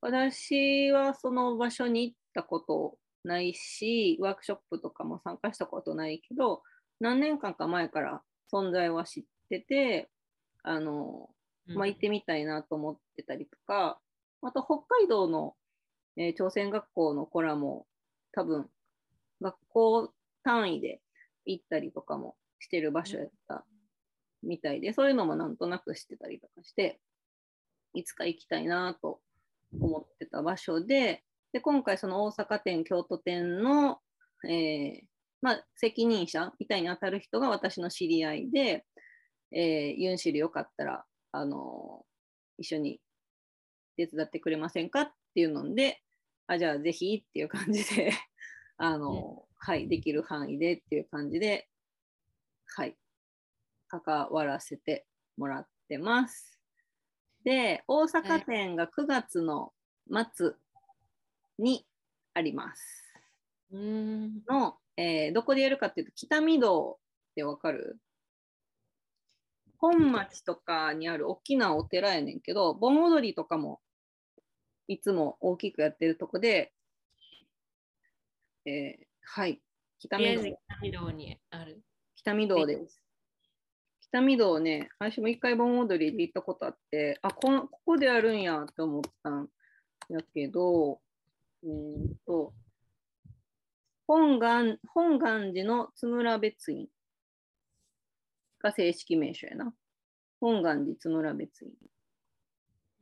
[0.00, 6.62] 私はその場所に行ったことないし、ワークショップとかも参加したことないけど、
[7.00, 10.10] 何年間か前から存在は知ってて、
[10.62, 11.30] あの、
[11.66, 13.98] まあ、行ってみたいなと思ってたりとか、
[14.42, 15.54] あと北海道の、
[16.16, 17.86] えー、朝鮮学校の子らも
[18.32, 18.68] 多分
[19.40, 20.12] 学校
[20.42, 21.00] 単位で
[21.46, 23.64] 行ったりとかもしてる場所やった
[24.42, 27.00] みたいで、そういうのもなんとなく知ってたりとかして、
[27.94, 29.20] いつか行きたいなと
[29.80, 31.22] 思ってた場所で、
[31.52, 33.98] で今回その大阪店、京都店の、
[34.48, 35.00] えー、
[35.42, 38.84] まあ、責任者みたいに当たる人が私の知り合いで、
[39.52, 43.00] えー、ユンシルよかったら、あのー、一緒に
[43.96, 46.00] 手伝ってくれませんかっていうので、
[46.46, 48.12] あ、じゃあぜひっていう感じで
[48.78, 51.68] あのー、はい、できる範囲でっていう感じで、
[52.66, 52.96] はい、
[53.88, 56.58] 関わらせてもらってます。
[57.44, 59.74] で、大阪店が9月の
[60.08, 60.54] 末
[61.62, 61.86] に
[62.34, 63.14] あります。
[63.70, 66.96] の、えー、どこでやるかっていうと、北御堂っ
[67.34, 67.98] てわかる？
[69.78, 73.80] 本町とかにある大きなお寺やねんけど、盆踊りとかも
[74.86, 76.72] いつも大きくやってるとこで、
[78.66, 79.60] えー、はい、
[79.98, 80.30] 北御堂。
[80.42, 81.82] 北御堂にある。
[82.14, 83.00] 北御堂です。
[84.02, 89.48] 北御堂ね、私も一回盆踊りで行ったことあって、あ、このここでやるんやって思ったん
[90.10, 91.00] やけど、
[91.62, 92.52] うんと、
[94.06, 96.88] 本願本願寺の津村別院
[98.60, 99.74] が正式名称やな。
[100.40, 101.72] 本願寺津村別院。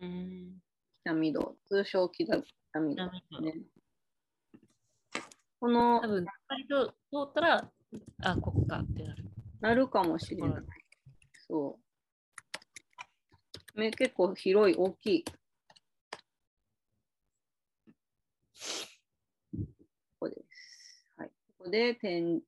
[0.01, 0.59] うん、
[1.05, 3.55] 北御堂、通称北北御堂、ね。
[5.61, 6.31] この、多分、通
[7.23, 7.71] ったら、
[8.23, 9.25] あ、ここかってなる。
[9.61, 10.63] なるかもしれない。
[11.47, 11.79] そ
[13.77, 13.91] う。
[13.91, 15.25] 結構広い、大きい。
[15.25, 15.31] こ
[20.21, 21.05] こです。
[21.17, 21.31] はい。
[21.71, 22.41] ここで展、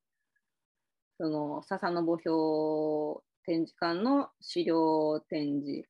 [1.16, 5.88] その笹の墓標展示館の資料展示。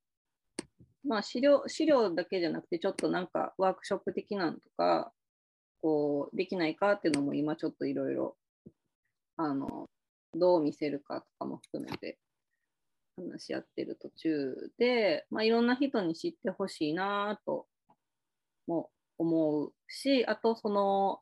[1.02, 5.12] まあ資料、資料だけじゃなくて、ちょっとなんかワークショップ的なのとか、
[5.80, 8.36] こう、できないかっていうのも今ちょっといろいろ、
[9.38, 9.86] あの、
[10.34, 12.18] どう見せるかとかも含めて
[13.16, 17.66] 話し合ってる途中で、まあ、いろんな人に知ってほしいなと
[18.66, 21.20] も思うし、あとその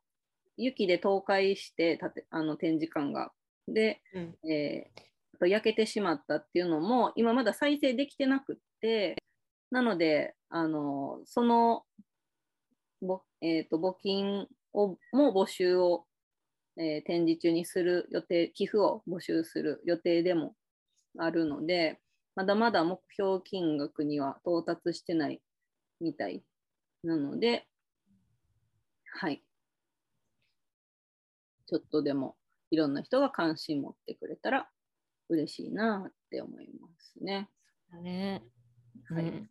[0.62, 3.32] 雪で倒壊してたてあの展示館が、
[3.66, 9.16] で、うん、えー、と焼けてしまったっていうのも今まだ再生できてなくって、
[9.70, 11.84] なので、あのその
[13.00, 16.04] ぼ、えーと、募金をも募集を、
[16.76, 20.54] えー、展示中にする予定、寄付を募集する予定でも
[21.18, 21.98] あるので、
[22.36, 25.40] まだまだ目標金額には到達してない
[26.00, 26.42] みたい
[27.02, 27.66] なので、
[29.12, 29.42] はい。
[31.70, 32.34] ちょっとでも
[32.72, 34.68] いろんな人が関心持ってくれたら
[35.28, 37.48] 嬉しいなって思いますね。
[38.02, 38.42] ね。
[39.08, 39.22] はい。
[39.22, 39.50] うん、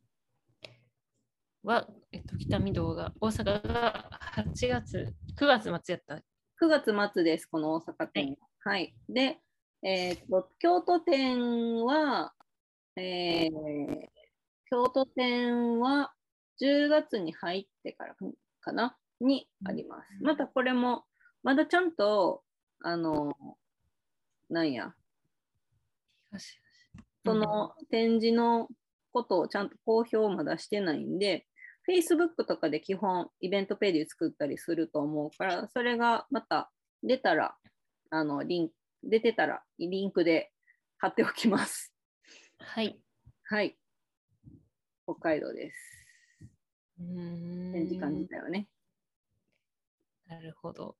[1.63, 6.15] は、えっと、北見堂が、大阪が8月、9月末やった。
[6.61, 8.25] 9月末です、この大阪店。
[8.25, 9.39] はい、はい、で、
[9.81, 12.33] えーと、京都店は、
[12.97, 14.07] えー、
[14.69, 16.11] 京都店は
[16.61, 18.15] 10月に入ってから
[18.59, 18.97] かな？
[19.21, 20.23] にあります。
[20.23, 21.05] またこれも、
[21.43, 22.43] まだちゃんと、
[22.81, 23.33] あの、
[24.49, 24.93] なんや、
[27.25, 28.67] その展示の
[29.11, 31.47] ことをちゃんと公表まだしてないんで、
[31.87, 36.71] Facebook とかで基本イベントページ作ったりすると思うから、それがまた
[37.03, 37.55] 出たら、
[38.11, 38.73] あの、リンク、
[39.03, 40.51] 出てたらリンクで
[40.97, 41.93] 貼っておきます。
[42.59, 42.99] はい。
[43.43, 43.77] はい。
[45.05, 45.77] 北海道です。
[46.99, 48.67] うーん展示館自体はね。
[50.27, 50.95] なるほど。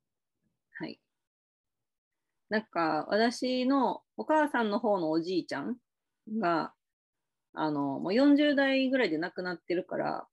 [2.50, 5.78] なんか、私のお母さんの方のおじいちゃん
[6.40, 6.74] が、
[7.54, 10.28] あの、もう40代ぐらいで亡くなってるから、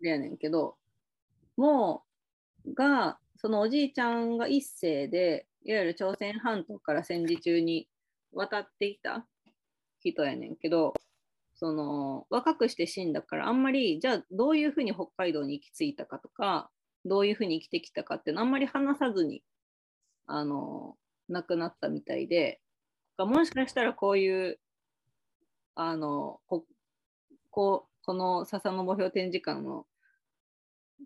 [0.00, 0.76] でやねんけど、
[1.56, 2.04] も
[2.66, 7.88] う、が、そのおじいちゃんが一世で、いわゆる朝鮮半島から戦時中に
[8.32, 9.26] 渡っていた
[10.00, 10.94] 人やねんけど、
[11.54, 16.70] その若くして死んだからあんまりじゃあどういうふうに北海道に行き着いたかとか
[17.04, 19.42] どういうふうに生きてきたかっていうのあんまり話さずに
[20.26, 20.96] あの
[21.28, 22.60] 亡くなったみたいで
[23.18, 24.58] もしかしたらこういう
[25.74, 26.64] あのこ
[27.50, 29.86] ここの笹の墓標展示館の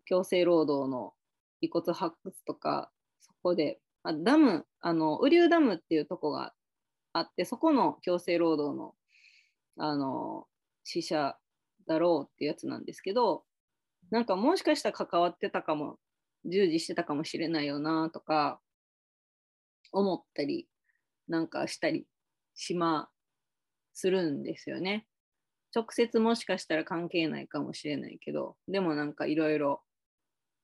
[0.04, 1.12] 強制労働の
[1.60, 2.90] 遺骨発掘とか
[3.20, 6.52] そこであダムあの雨竜ダムっていうとこが
[7.12, 8.94] あってそこの強制労働の
[9.78, 10.46] あの
[10.84, 11.36] 死者
[11.86, 13.44] だろうっていうやつなんですけど
[14.10, 15.98] なんかもしかしたら関わってたかも
[16.44, 18.60] 従事してたかもしれないよなとか
[19.92, 20.68] 思ったり
[21.28, 22.06] なんかしたり
[22.54, 23.08] しま
[23.92, 25.06] するんですよね。
[25.74, 29.82] 直接もしかしたら関係ないかもしれないけどでもなんかいろいろ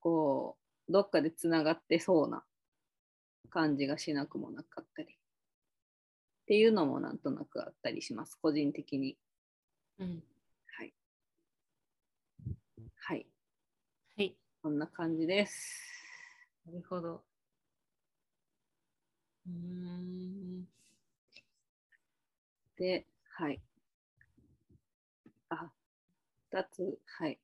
[0.01, 0.57] こ
[0.89, 2.45] うどっかでつながってそうな
[3.51, 5.15] 感じがしなくもなかったりっ
[6.47, 9.17] ていうのもなんとなくあったりします個人的に。
[9.99, 10.23] うん。
[10.79, 10.95] はい。
[12.97, 13.27] はい。
[14.63, 14.71] はい。
[14.71, 15.83] こんな感じです。
[16.67, 17.25] なるほど。
[19.47, 20.67] うーん。
[22.77, 23.63] で、はい。
[25.51, 25.73] あ、
[26.51, 27.41] 2つ、はい。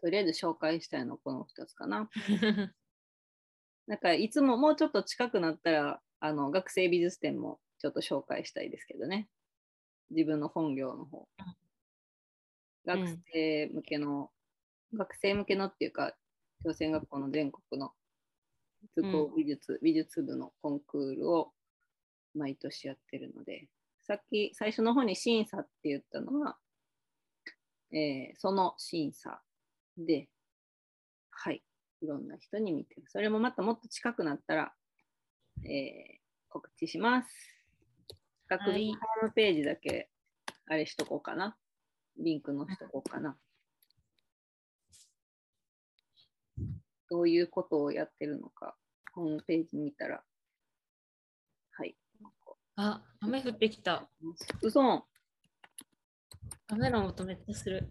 [0.00, 2.08] とりあえず紹介したいのこの2つかな。
[3.86, 9.28] なんかいつももうちょっと近くなったら、あの学生美術展もちょっと紹介したいですけどね。
[10.10, 11.28] 自分の本業の方。
[11.38, 11.58] うん
[12.84, 14.30] 学生向けの、
[14.94, 16.14] 学生向けのっていうか、
[16.64, 17.92] 朝鮮学校の全国の
[18.94, 21.52] 図工美術、美術部のコンクールを
[22.34, 23.68] 毎年やってるので、
[24.02, 26.56] さっき最初の方に審査って言ったのは、
[27.92, 29.40] えーその審査
[29.96, 30.28] で、
[31.30, 31.62] はい、
[32.02, 33.04] いろんな人に見てる。
[33.08, 34.72] それもまたもっと近くなったら、
[35.64, 36.18] えー
[36.50, 37.28] 告知します。
[38.48, 40.08] 学部のホームページだけ、
[40.66, 41.56] あれしとこうかな。
[42.16, 43.36] リンクのしとこうかな。
[47.10, 48.76] どういうことをやってるのか、
[49.14, 50.22] ホームページ見たら、
[51.72, 51.96] はい。
[52.76, 54.08] あ、雨降ってきた。
[54.62, 55.06] うそ
[56.70, 57.90] 雨の音めっちゃする。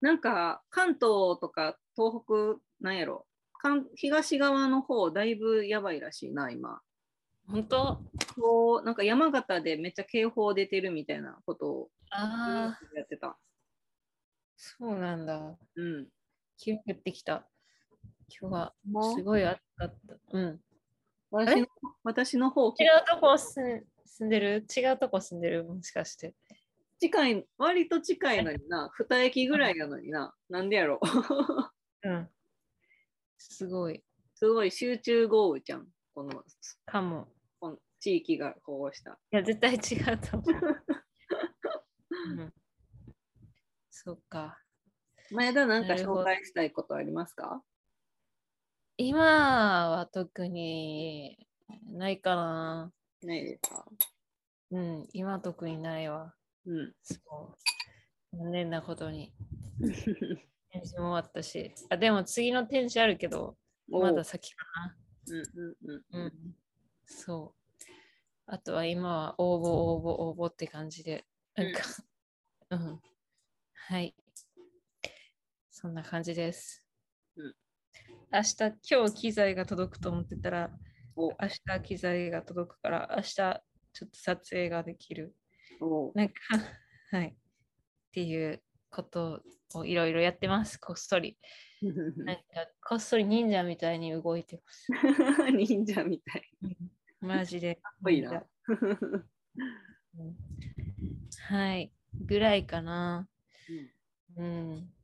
[0.00, 1.00] なんか関東
[1.40, 6.80] とか東北なんやろ関東側の方だいぶやばいらしいな今
[7.50, 8.00] 本当？
[8.36, 13.36] こうなんか山形でめっちゃ警報出てるみたいなことをああ、やってた
[14.56, 15.56] そうなんだ。
[15.76, 16.06] うん
[16.58, 17.46] 急に降ってきた。
[18.40, 18.74] 今日は
[19.16, 20.16] すごい暑かった。
[20.32, 20.60] うん。
[21.30, 21.66] 私の
[22.04, 22.74] 私の方違う
[23.08, 24.66] とこ住ん住んでる？
[24.76, 25.64] 違うとこ住んでる？
[25.64, 26.34] もしかして。
[27.00, 31.00] 近い割と近いのにな2駅ぐらいやのにななんでやろ
[32.02, 32.28] うん。
[33.38, 34.02] すごい。
[34.34, 36.42] すごい集中豪雨じゃんこの
[36.86, 37.28] かも。
[37.60, 40.84] この地域がこうしたいや、絶対違うと思う。
[42.30, 42.52] うん、
[43.90, 44.58] そうか。
[45.30, 47.62] 前田なんか紹介したいことありますか？
[48.96, 51.46] 今は特に
[51.92, 52.92] ないかな。
[53.22, 53.84] ないですか？
[54.70, 56.34] うん、今は特にないわ。
[56.66, 57.14] うんそ
[58.32, 58.36] う。
[58.36, 59.32] 残念なことに。
[60.70, 61.72] 展示も終わったし。
[61.88, 63.56] あ、でも次の展示あるけど、
[63.88, 64.66] まだ先か
[65.28, 66.24] うんうんうんな。
[66.24, 66.56] うん。
[67.06, 67.82] そう。
[68.46, 71.26] あとは今は応募、応募、応募って感じで。
[71.54, 71.80] なんか、
[72.70, 73.00] うん。
[73.72, 74.14] はい。
[75.80, 76.82] そんな感じです。
[77.36, 77.54] うん
[78.32, 78.56] 明日、
[78.90, 80.70] 今日機材が届くと思ってたら、
[81.14, 83.60] お明日機材が届くから、明日ちょっ
[83.94, 85.36] と撮影ができる。
[85.80, 86.34] おなんか、
[87.12, 87.28] はい。
[87.28, 87.34] っ
[88.10, 88.60] ていう
[88.90, 91.38] ことをいろいろやってます、こっそり。
[92.26, 92.42] なんか、
[92.84, 94.88] こっそり忍者みたいに動いてます。
[95.56, 96.50] 忍者みたい。
[97.20, 97.76] マジで。
[97.76, 98.44] かっこいいな。
[98.66, 100.36] うん
[101.46, 101.92] はい。
[102.14, 103.28] ぐらいかな。
[104.36, 104.97] うん。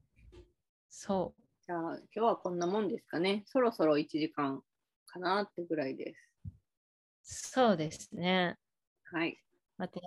[0.96, 1.42] そう。
[1.66, 3.42] じゃあ今日はこんなもんですかね。
[3.46, 4.62] そろそろ1時間
[5.06, 6.14] かなってぐらいで
[7.22, 7.50] す。
[7.52, 8.56] そうですね。
[9.12, 9.36] はい。
[9.76, 10.00] また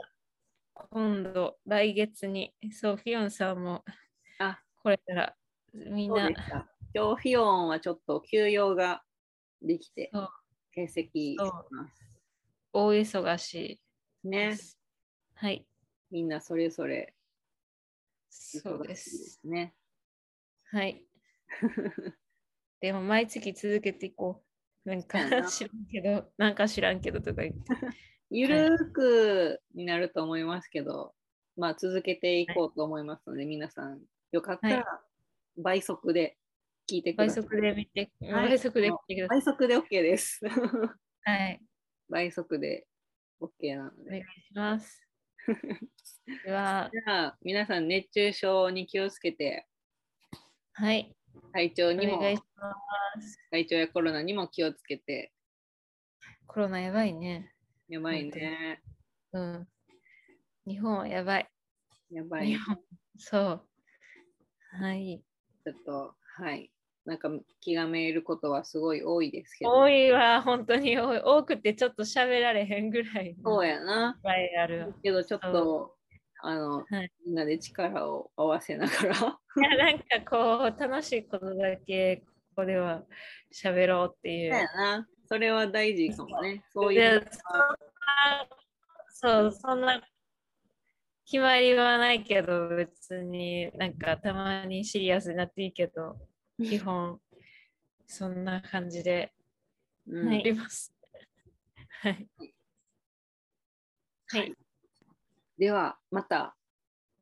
[0.73, 3.83] 今度、来月に、そう、フィオンさんも
[4.39, 5.35] あ、これから
[5.73, 6.29] みんな。
[6.93, 9.03] 今日フィオンはちょっと休養が
[9.61, 10.09] できて
[10.73, 11.37] 欠席し
[11.69, 12.17] ます。
[12.71, 13.81] 大忙しい
[14.23, 14.55] でね。
[14.55, 14.79] す。
[15.35, 15.67] はい、
[16.11, 17.13] みんなそれぞれ
[18.29, 18.95] そうで。
[18.95, 19.75] すね。
[20.71, 21.03] はい。
[22.81, 24.47] でも毎月続けていこう。
[24.89, 25.19] なんか
[25.51, 27.59] 知らんけど、なんか知らんけどとか言って。
[28.29, 31.13] ゆるーくになると思いますけど、
[31.57, 34.01] まあ続けていこうと思いますので、皆さん
[34.31, 35.03] よかったはいら
[35.57, 36.37] 倍速で
[36.89, 37.43] 聞いてください。
[37.43, 39.37] 倍速で見て、はい倍速で見てください。
[39.37, 40.41] 倍速で OK です。
[41.23, 41.61] はい。
[42.09, 42.87] 倍速で
[43.41, 44.25] OK なのお願いで。
[44.41, 45.07] します。
[46.45, 49.67] では、じゃあ皆さん熱中症に気をつけて、
[50.79, 51.11] はい。
[51.53, 52.71] 体調おにも願いしま
[53.19, 53.39] す。
[53.49, 55.33] 体調やコロナにも気をつけて、
[56.45, 57.51] コロナやばいね。
[57.89, 58.83] やばいね。
[59.33, 59.67] うん。
[60.67, 61.49] 日本はやばい。
[62.11, 62.55] やばい。
[63.17, 63.67] そう。
[64.79, 65.23] はい。
[65.65, 66.71] ょっと、はい。
[67.05, 69.71] なんか気がめいることはすごい多いですけど。
[69.71, 71.19] 多いわ、本当に多い。
[71.19, 73.35] 多くてちょっと喋られへんぐらい。
[73.43, 74.19] そういっやな。
[74.21, 74.93] ぱいある。
[75.01, 75.95] けどちょっと、
[76.43, 79.39] あの、はいみんなで力を合わせながら。
[79.57, 83.03] いやなんかこう、楽しいことだけここでは
[83.53, 85.07] 喋ろうっていそう。
[85.29, 86.63] それは大事かもね。
[86.71, 87.25] そういでう。
[89.09, 90.01] そそう、そんな
[91.25, 96.17] 決まりはないけど、別になんかたまにシリアスになっていいけど、
[96.63, 97.19] 基本
[98.05, 99.33] そんな感じで
[100.07, 100.93] うん入ります。
[102.01, 102.29] はい。
[104.27, 104.55] はい。
[105.57, 106.55] では、また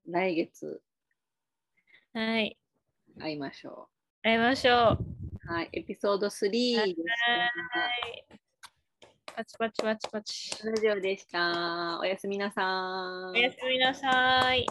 [0.06, 0.82] 来月
[2.16, 2.58] はい。
[3.20, 3.90] 会いましょ
[4.24, 5.04] 会いましょう。
[5.50, 5.54] う。
[5.54, 5.70] はい。
[5.74, 6.80] エピソード3です。
[6.80, 6.96] はい。
[9.36, 10.66] パチパチパチパチ。
[10.66, 12.00] ラジオでした。
[12.00, 12.62] おやすみなさ
[13.36, 13.38] い。
[13.38, 14.66] おやすみなさい。